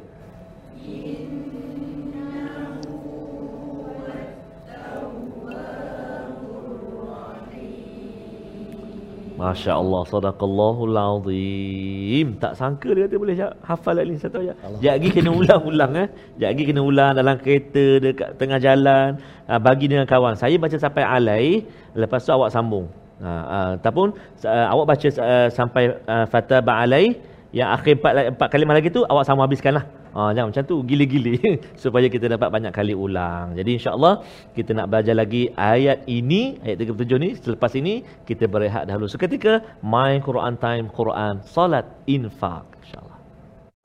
[9.40, 12.36] Masya Allah, sadaqallahul azim.
[12.36, 14.56] Tak sangka dia kata boleh hafal lagi satu ayat.
[14.60, 16.08] Sekejap lagi kena ulang-ulang eh.
[16.12, 19.16] Sekejap lagi kena ulang dalam kereta, dekat tengah jalan.
[19.48, 20.36] Ha, bagi dengan kawan.
[20.36, 21.64] Saya baca sampai alai,
[21.96, 22.92] lepas tu awak sambung.
[23.24, 24.12] Ha, ha, ataupun
[24.44, 27.16] uh, awak baca uh, sampai uh, fatah ba'alai,
[27.56, 29.88] yang akhir empat, empat kalimah lagi tu, awak sambung habiskanlah.
[30.15, 31.35] Ha, jangan macam tu gili-gili
[31.83, 33.51] supaya kita dapat banyak kali ulang.
[33.59, 34.23] Jadi insya-Allah
[34.55, 39.59] kita nak belajar lagi ayat ini, ayat 37 ni selepas ini kita berehat dahulu seketika
[39.83, 43.19] My Quran Time Quran Salat Infak insya-Allah.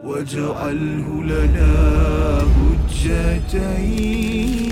[0.00, 1.72] واجعله لنا
[2.56, 4.63] حجتين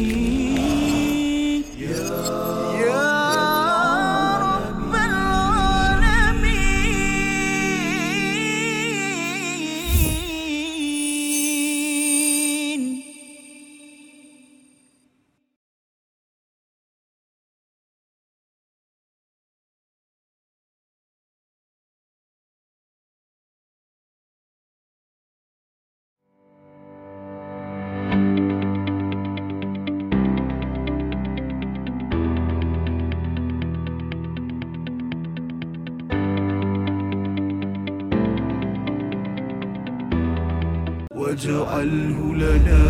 [41.34, 42.84] واجعله لنا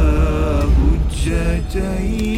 [1.24, 2.33] حجتين.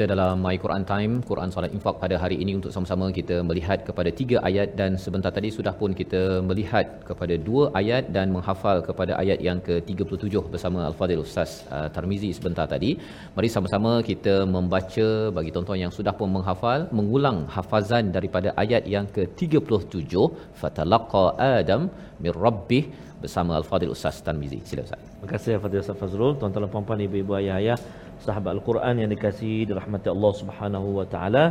[0.00, 3.78] Kita dalam My Quran Time, Quran Salat Infak pada hari ini untuk sama-sama kita melihat
[3.88, 6.20] kepada tiga ayat dan sebentar tadi sudah pun kita
[6.50, 12.30] melihat kepada dua ayat dan menghafal kepada ayat yang ke-37 bersama Al-Fadhil Ustaz uh, Tarmizi
[12.38, 12.92] sebentar tadi.
[13.36, 19.08] Mari sama-sama kita membaca bagi tuan-tuan yang sudah pun menghafal, mengulang hafazan daripada ayat yang
[19.18, 20.16] ke-37,
[20.62, 21.24] Fatalaqa
[21.60, 21.84] Adam
[22.24, 22.84] min Rabbih
[23.22, 24.60] bersama Al-Fadhil Ustaz Tarmizi.
[24.68, 25.00] Sila Ustaz.
[25.04, 27.78] Terima kasih Fadil Ustaz Fazrul, tuan-tuan puan-puan, ibu-ibu, ayah-ayah,
[28.24, 31.44] sahabat Al-Quran yang dikasihi dirahmati Allah Subhanahu wa taala.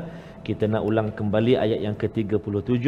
[0.47, 2.87] kita nak ulang kembali ayat yang ke-37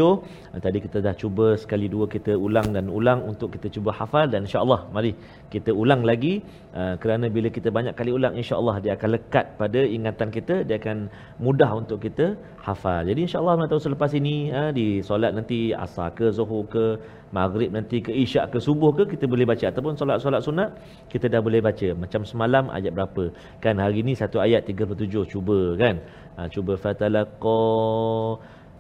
[0.54, 4.26] Ah, tadi kita dah cuba sekali dua kita ulang dan ulang untuk kita cuba hafal
[4.34, 5.12] dan insya-Allah mari
[5.54, 6.34] kita ulang lagi
[6.82, 10.78] Ah, kerana bila kita banyak kali ulang insya-Allah dia akan lekat pada ingatan kita dia
[10.82, 10.98] akan
[11.46, 12.28] mudah untuk kita
[12.68, 16.86] hafal jadi insya-Allah tahu selepas ini ah, di solat nanti asar ke zuhur ke
[17.32, 19.66] maghrib nanti ke isyak ke subuh ke kita boleh baca.
[19.72, 20.70] Ataupun solat-solat sunat
[21.08, 21.88] kita dah boleh baca.
[21.96, 23.32] Macam semalam ayat berapa?
[23.64, 25.96] Kan hari ni satu ayat 37 cuba kan?
[26.38, 27.64] Ha, cuba fatalaqa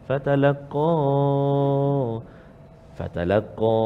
[0.08, 0.92] fatalaqa
[3.02, 3.78] fatalaqa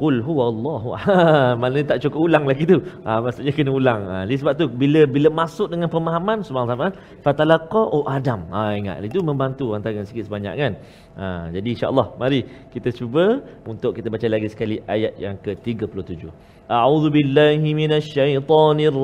[0.00, 1.56] qul huwallahu ahad.
[1.62, 2.78] Mana tak cukup ulang lagi tu.
[3.08, 4.00] Ha, maksudnya kena ulang.
[4.12, 6.92] Ha, jadi sebab tu bila bila masuk dengan pemahaman subhanallah
[7.24, 8.44] fatalaqa oh adam.
[8.52, 10.72] Ha, ingat itu membantu antara sikit sebanyak kan?
[11.20, 12.40] Ha, jadi insyaallah mari
[12.74, 13.40] kita cuba
[13.72, 16.28] untuk kita baca lagi sekali ayat yang ke-37
[16.70, 18.94] a'udzu billahi minasyaitonir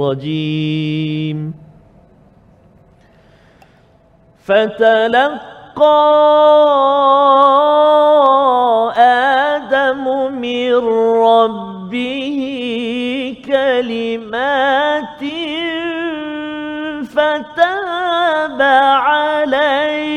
[10.47, 10.75] من
[11.27, 12.39] ربه
[13.47, 15.23] كلمات
[17.05, 20.17] فتاب عليه.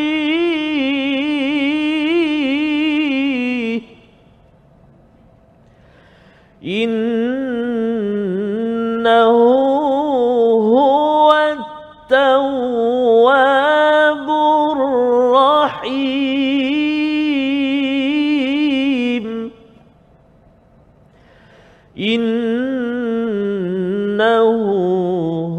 [24.20, 24.52] إنه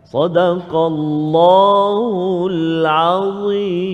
[0.05, 3.87] صدق الله العظيم.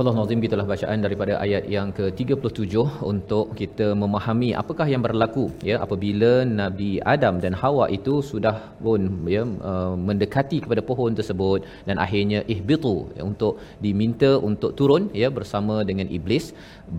[0.00, 2.74] Allah Nazim gitulah bacaan daripada ayat yang ke-37
[3.10, 6.30] untuk kita memahami apakah yang berlaku ya apabila
[6.60, 9.00] Nabi Adam dan Hawa itu sudah pun
[9.34, 15.28] ya uh, mendekati kepada pohon tersebut dan akhirnya ihbitu ya, untuk diminta untuk turun ya
[15.38, 16.46] bersama dengan iblis.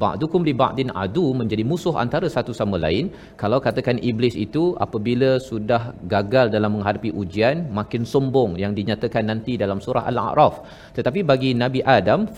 [0.03, 3.09] Ba'dukum li ba'din adu menjadi musuh antara satu sama lain.
[3.41, 5.81] Kalau katakan iblis itu apabila sudah
[6.13, 10.55] gagal dalam menghadapi ujian makin sombong yang dinyatakan nanti dalam surah al-a'raf.
[10.99, 12.29] Tetapi bagi Nabi Adam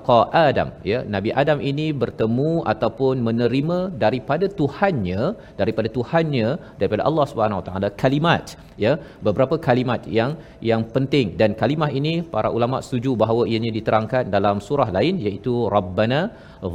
[0.00, 0.68] fatalaqa Adam.
[0.90, 5.20] Ya Nabi Adam ini bertemu ataupun menerima daripada Tuhannya
[5.60, 6.48] daripada Tuhannya
[6.80, 8.56] daripada Allah Subhanahu Taala kalimat.
[8.84, 8.92] Ya
[9.26, 10.36] beberapa kalimat yang
[10.70, 11.36] yang penting.
[11.40, 16.20] Dan kalimah ini para ulama setuju bahawa ianya diterangkan dalam surah lain iaitu rabbana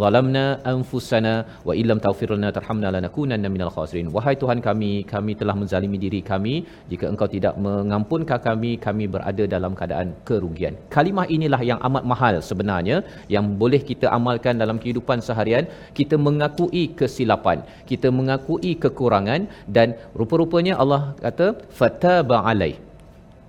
[0.02, 1.34] zalamna anfusana
[1.68, 4.10] wa illam taghfir lana tarhamna lanakunanna minal khasirin.
[4.16, 6.56] Wahai Tuhan kami kami telah menzalimi diri kami.
[6.92, 10.76] Jika engkau tidak mengampunkan kami kami berada dalam keadaan kerugian.
[10.96, 12.98] Kalimah inilah yang amat mahal sebenarnya
[13.36, 15.66] yang boleh kita amalkan dalam kehidupan seharian.
[15.98, 21.48] Kita mengakui kesilapan kita mengakui kekurangan dan rupa-rupanya Allah kata
[21.80, 22.74] fataba alai.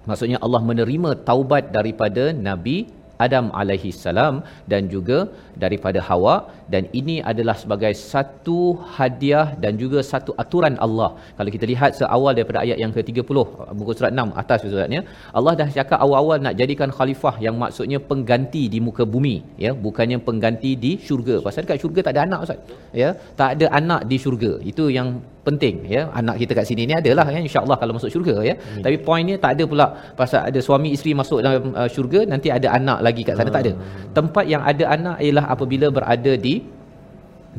[0.09, 2.77] Maksudnya Allah menerima taubat daripada nabi
[3.25, 4.35] Adam alaihi salam
[4.73, 5.19] dan juga
[5.63, 6.35] daripada Hawa
[6.73, 8.59] dan ini adalah sebagai satu
[8.97, 11.11] hadiah dan juga satu aturan Allah.
[11.39, 13.39] Kalau kita lihat seawal daripada ayat yang ke-30
[13.79, 15.01] muka surat 6 atas suratnya,
[15.39, 20.19] Allah dah cakap awal-awal nak jadikan khalifah yang maksudnya pengganti di muka bumi, ya, bukannya
[20.29, 21.39] pengganti di syurga.
[21.47, 22.61] Pasal dekat syurga tak ada anak Ustaz.
[23.03, 23.11] Ya,
[23.41, 24.53] tak ada anak di syurga.
[24.73, 25.09] Itu yang
[25.49, 28.83] penting ya anak kita kat sini ni adalah kan insyaallah kalau masuk syurga ya hmm.
[28.85, 29.87] tapi poinnya tak ada pula
[30.21, 33.57] pasal ada suami isteri masuk dalam uh, syurga nanti ada anak lagi kat sana hmm.
[33.57, 33.73] tak ada
[34.19, 36.55] tempat yang ada anak ialah apabila berada di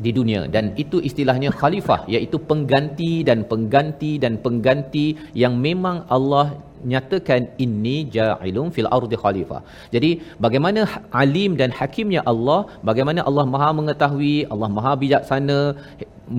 [0.04, 5.06] di dunia dan itu istilahnya khalifah iaitu pengganti dan pengganti dan pengganti
[5.42, 6.46] yang memang Allah
[6.92, 9.60] nyatakan inni ja'ilun fil ardi khalifah.
[9.94, 10.10] Jadi
[10.44, 10.80] bagaimana
[11.22, 15.58] alim dan hakimnya Allah, bagaimana Allah Maha mengetahui, Allah Maha bijaksana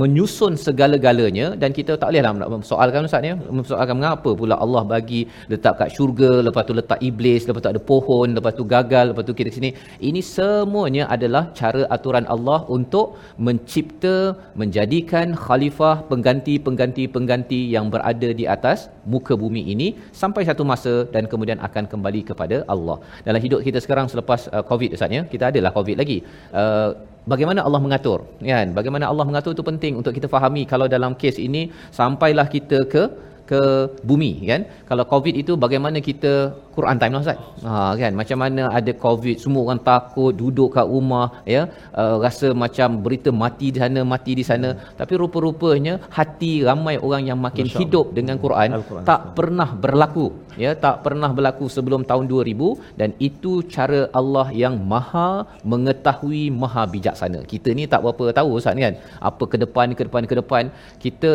[0.02, 5.22] menyusun segala-galanya dan kita tak bolehlah nak memsoalkan ustaz ya memsoalkan mengapa pula Allah bagi
[5.52, 9.26] letak kat syurga lepas tu letak iblis lepas tu ada pohon lepas tu gagal lepas
[9.30, 9.72] tu kita sini.
[10.10, 13.18] Ini semuanya adalah cara aturan Allah untuk
[13.48, 14.16] mencipta
[14.62, 18.80] menjadikan khalifah pengganti-pengganti pengganti yang berada di atas
[19.14, 19.88] muka bumi ini
[20.22, 22.98] sampai satu masa dan kemudian akan kembali kepada Allah.
[23.28, 26.20] Dalam hidup kita sekarang selepas uh, covid ustaz ya kita adalah covid lagi.
[26.62, 26.90] Uh,
[27.32, 28.20] bagaimana Allah mengatur?
[28.42, 28.68] Kan?
[28.78, 31.70] Bagaimana Allah mengatur itu penting untuk kita fahami kalau dalam kes ini
[32.00, 33.04] sampailah kita ke
[33.50, 33.62] ke
[34.10, 34.62] bumi kan?
[34.90, 36.32] Kalau covid itu bagaimana kita
[36.76, 37.40] Quran time lah Ustaz.
[37.68, 38.12] Ha kan?
[38.20, 41.62] Macam mana ada covid semua orang takut duduk kat rumah ya?
[42.02, 44.70] Uh, rasa macam berita mati di sana mati di sana.
[44.70, 44.82] Hmm.
[45.00, 48.16] tapi rupa-rupanya hati ramai orang yang makin Masya hidup Allah.
[48.18, 49.04] dengan Quran Al-Quran.
[49.10, 50.28] tak pernah berlaku
[50.64, 50.72] ya?
[50.86, 55.30] Tak pernah berlaku sebelum tahun 2000 dan itu cara Allah yang maha
[55.74, 58.96] mengetahui maha bijaksana kita ni tak berapa tahu Ustaz kan?
[59.30, 60.64] Apa ke depan ke depan ke depan.
[61.04, 61.30] Kita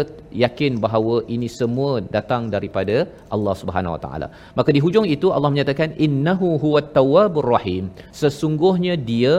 [0.44, 2.96] yakin bahawa ini semua datang daripada
[3.34, 4.28] Allah Subhanahu Wa Taala.
[4.58, 7.84] Maka di hujung itu Allah menyatakan innahu huwat tawwabur rahim.
[8.22, 9.36] Sesungguhnya dia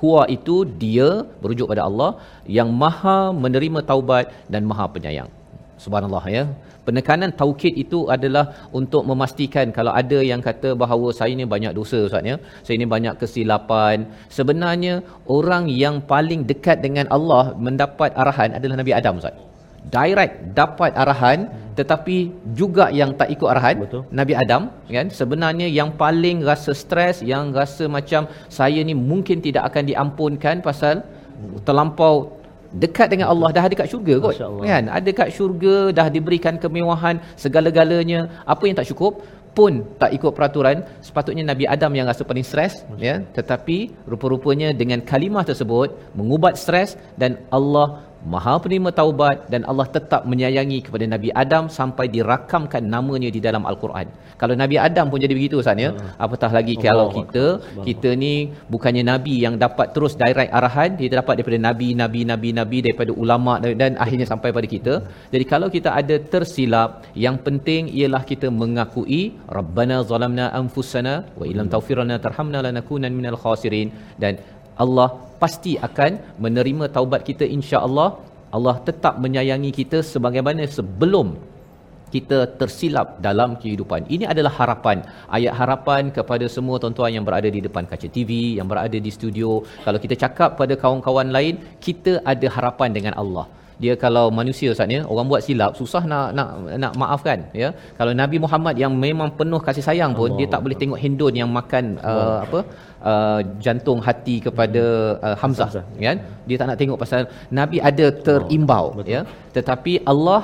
[0.00, 1.08] huwa itu dia
[1.42, 2.10] berujuk pada Allah
[2.58, 5.30] yang maha menerima taubat dan maha penyayang.
[5.84, 6.44] Subhanallah ya.
[6.86, 8.44] Penekanan taukid itu adalah
[8.78, 12.36] untuk memastikan kalau ada yang kata bahawa saya ni banyak dosa ustaz ya.
[12.66, 14.08] Saya ni banyak kesilapan.
[14.36, 14.94] Sebenarnya
[15.38, 19.47] orang yang paling dekat dengan Allah mendapat arahan adalah Nabi Adam ustaz
[19.96, 22.16] direct dapat arahan tetapi
[22.60, 24.02] juga yang tak ikut arahan Betul.
[24.20, 24.62] Nabi Adam
[24.96, 25.06] kan?
[25.20, 28.26] Sebenarnya yang paling rasa stres yang rasa macam
[28.58, 31.06] saya ni mungkin tidak akan diampunkan pasal
[31.66, 32.14] terlampau
[32.82, 34.36] dekat dengan Allah dah ada kat syurga kot
[34.70, 34.84] kan?
[34.98, 39.22] Ada kat syurga dah diberikan kemewahan segala-galanya apa yang tak cukup
[39.58, 42.74] pun tak ikut peraturan sepatutnya Nabi Adam yang rasa paling stres
[43.06, 43.14] ya?
[43.36, 43.78] Tetapi
[44.12, 46.90] rupa-rupanya dengan kalimah tersebut mengubat stres
[47.22, 47.86] dan Allah
[48.32, 53.62] Maha penerima taubat dan Allah tetap menyayangi kepada Nabi Adam sampai dirakamkan namanya di dalam
[53.70, 54.10] Al-Quran.
[54.40, 55.90] Kalau Nabi Adam pun jadi begitu Ustaz ya.
[56.24, 57.46] Apatah lagi kalau Allah kita
[57.88, 58.34] kita ni
[58.74, 63.14] bukannya nabi yang dapat terus direct arahan, kita dapat daripada nabi, nabi, nabi, nabi daripada
[63.22, 64.94] ulama dan, dan akhirnya sampai pada kita.
[65.34, 69.22] Jadi kalau kita ada tersilap, yang penting ialah kita mengakui
[69.58, 73.90] Rabbana zalamna anfusana wa illam taghfir lana tarhamna lanakunanna minal khasirin
[74.22, 74.42] dan
[74.84, 76.12] Allah pasti akan
[76.44, 78.08] menerima taubat kita insya-Allah.
[78.56, 81.36] Allah tetap menyayangi kita sebagaimana sebelum
[82.14, 84.08] kita tersilap dalam kehidupan.
[84.14, 85.04] Ini adalah harapan.
[85.36, 89.50] Ayat harapan kepada semua tuan-tuan yang berada di depan kaca TV, yang berada di studio.
[89.84, 93.46] Kalau kita cakap pada kawan-kawan lain, kita ada harapan dengan Allah.
[93.82, 96.48] Dia kalau manusia Ustaz ya, orang buat silap susah nak nak
[96.82, 97.68] nak maafkan ya.
[97.98, 101.34] Kalau Nabi Muhammad yang memang penuh kasih sayang pun Allah dia tak boleh tengok Hindun
[101.40, 102.60] yang makan uh, apa
[103.10, 104.84] uh, jantung hati kepada
[105.26, 105.70] uh, Hamzah
[106.06, 106.18] kan.
[106.48, 107.22] Dia tak nak tengok pasal
[107.60, 109.12] Nabi ada terimbau Betul.
[109.14, 109.20] ya.
[109.56, 110.42] Tetapi Allah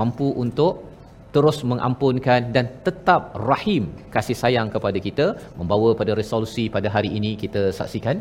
[0.00, 0.74] mampu untuk
[1.34, 3.84] terus mengampunkan dan tetap rahim
[4.14, 5.26] kasih sayang kepada kita
[5.60, 8.18] membawa pada resolusi pada hari ini kita saksikan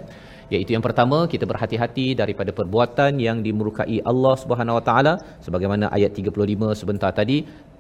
[0.54, 5.14] iaitu yang pertama kita berhati-hati daripada perbuatan yang dimurkai Allah Subhanahu Wa Taala
[5.46, 7.38] sebagaimana ayat 35 sebentar tadi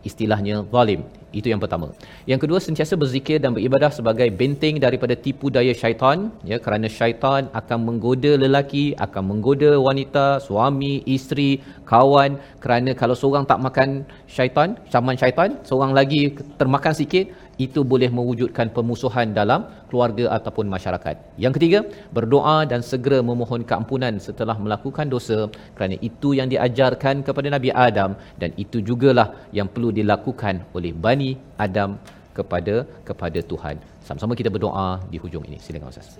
[0.09, 1.01] istilahnya zalim.
[1.39, 1.87] Itu yang pertama.
[2.29, 7.49] Yang kedua sentiasa berzikir dan beribadah sebagai benteng daripada tipu daya syaitan ya kerana syaitan
[7.59, 11.51] akan menggoda lelaki akan menggoda wanita suami isteri
[11.91, 12.37] kawan.
[12.63, 13.89] Kerana kalau seorang tak makan
[14.35, 16.21] syaitan caman syaitan seorang lagi
[16.61, 17.25] termakan sikit
[17.65, 21.15] itu boleh mewujudkan pemusuhan dalam keluarga ataupun masyarakat.
[21.43, 21.79] Yang ketiga,
[22.17, 28.17] berdoa dan segera memohon keampunan setelah melakukan dosa kerana itu yang diajarkan kepada Nabi Adam
[28.41, 29.27] dan itu jugalah
[29.57, 31.99] yang perlu dilakukan oleh Bani Adam
[32.37, 32.75] kepada
[33.05, 33.77] kepada Tuhan.
[34.07, 35.61] Sama-sama kita berdoa di hujung ini.
[35.61, 36.17] Silakan Ustaz.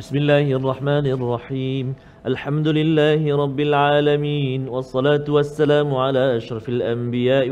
[0.00, 0.48] Bismillahirrahmanirrahim.
[0.50, 1.86] الله الرحمن الرحيم
[2.26, 6.24] الحمد لله رب العالمين والصلاه والسلام على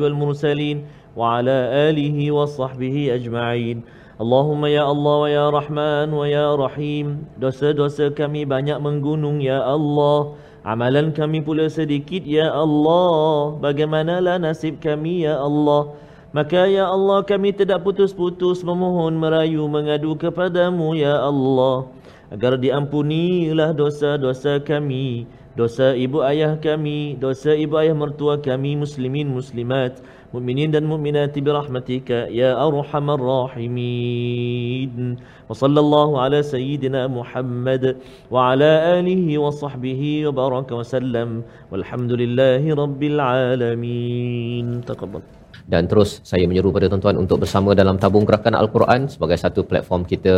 [0.03, 0.77] والمرسلين
[1.18, 1.58] وعلى
[1.90, 3.78] آله وصحبه أجمعين
[4.22, 10.38] اللهم ya Allah wa ya Rahman wa ya Rahim Dosa-dosa kami banyak menggunung ya Allah
[10.64, 15.98] Amalan kami pula sedikit ya Allah Bagaimanalah nasib kami ya Allah
[16.34, 21.90] Maka ya Allah kami tidak putus-putus memohon merayu mengadu kepadamu ya Allah
[22.34, 30.02] agar diampunilah dosa-dosa kami, dosa ibu ayah kami, dosa ibu ayah mertua kami muslimin muslimat,
[30.35, 35.17] mukminin dan mukminat birahmatika ya arhamar rahimin.
[35.49, 37.97] Wa sallallahu ala sayyidina Muhammad
[38.29, 41.45] wa ala alihi wa sahbihi wa baraka wa sallam.
[41.73, 44.83] Walhamdulillahi rabbil alamin.
[44.85, 45.38] Taqabbal.
[45.73, 50.03] Dan terus saya menyeru pada tuan-tuan untuk bersama dalam tabung gerakan Al-Quran sebagai satu platform
[50.13, 50.37] kita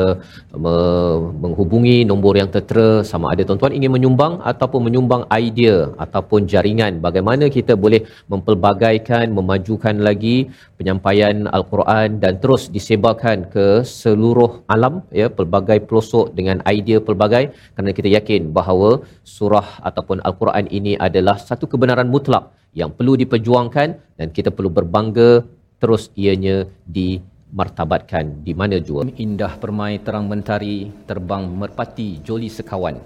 [0.64, 6.98] me- menghubungi nombor yang tertera sama ada tuan-tuan ingin menyumbang ataupun menyumbang idea ataupun jaringan
[7.06, 8.02] bagaimana kita boleh
[8.32, 10.36] mempelbagaikan memajukan lagi
[10.78, 17.90] penyampaian Al-Quran dan terus disebarkan ke seluruh alam ya pelbagai pelosok dengan idea pelbagai kerana
[17.98, 18.90] kita yakin bahawa
[19.36, 22.44] surah ataupun Al-Quran ini adalah satu kebenaran mutlak
[22.75, 25.47] yang perlu diperjuangkan dan kita perlu berbangga
[25.79, 29.03] terus ianya dimartabatkan di mana jua.
[29.15, 32.99] Indah permai terang mentari, terbang merpati joli sekawan.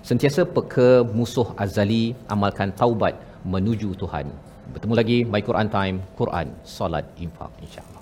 [0.00, 4.32] Sentiasa peka musuh azali, amalkan taubat menuju Tuhan.
[4.72, 8.00] Bertemu lagi My Quran Time, Quran, Salat, Infak insya-Allah.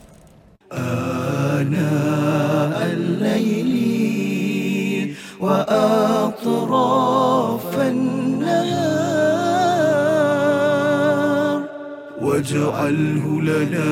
[0.69, 3.73] آناء الليل
[5.41, 8.42] وأطراف النهار
[12.34, 13.92] واجعله لنا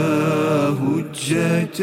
[0.82, 1.82] هجتين.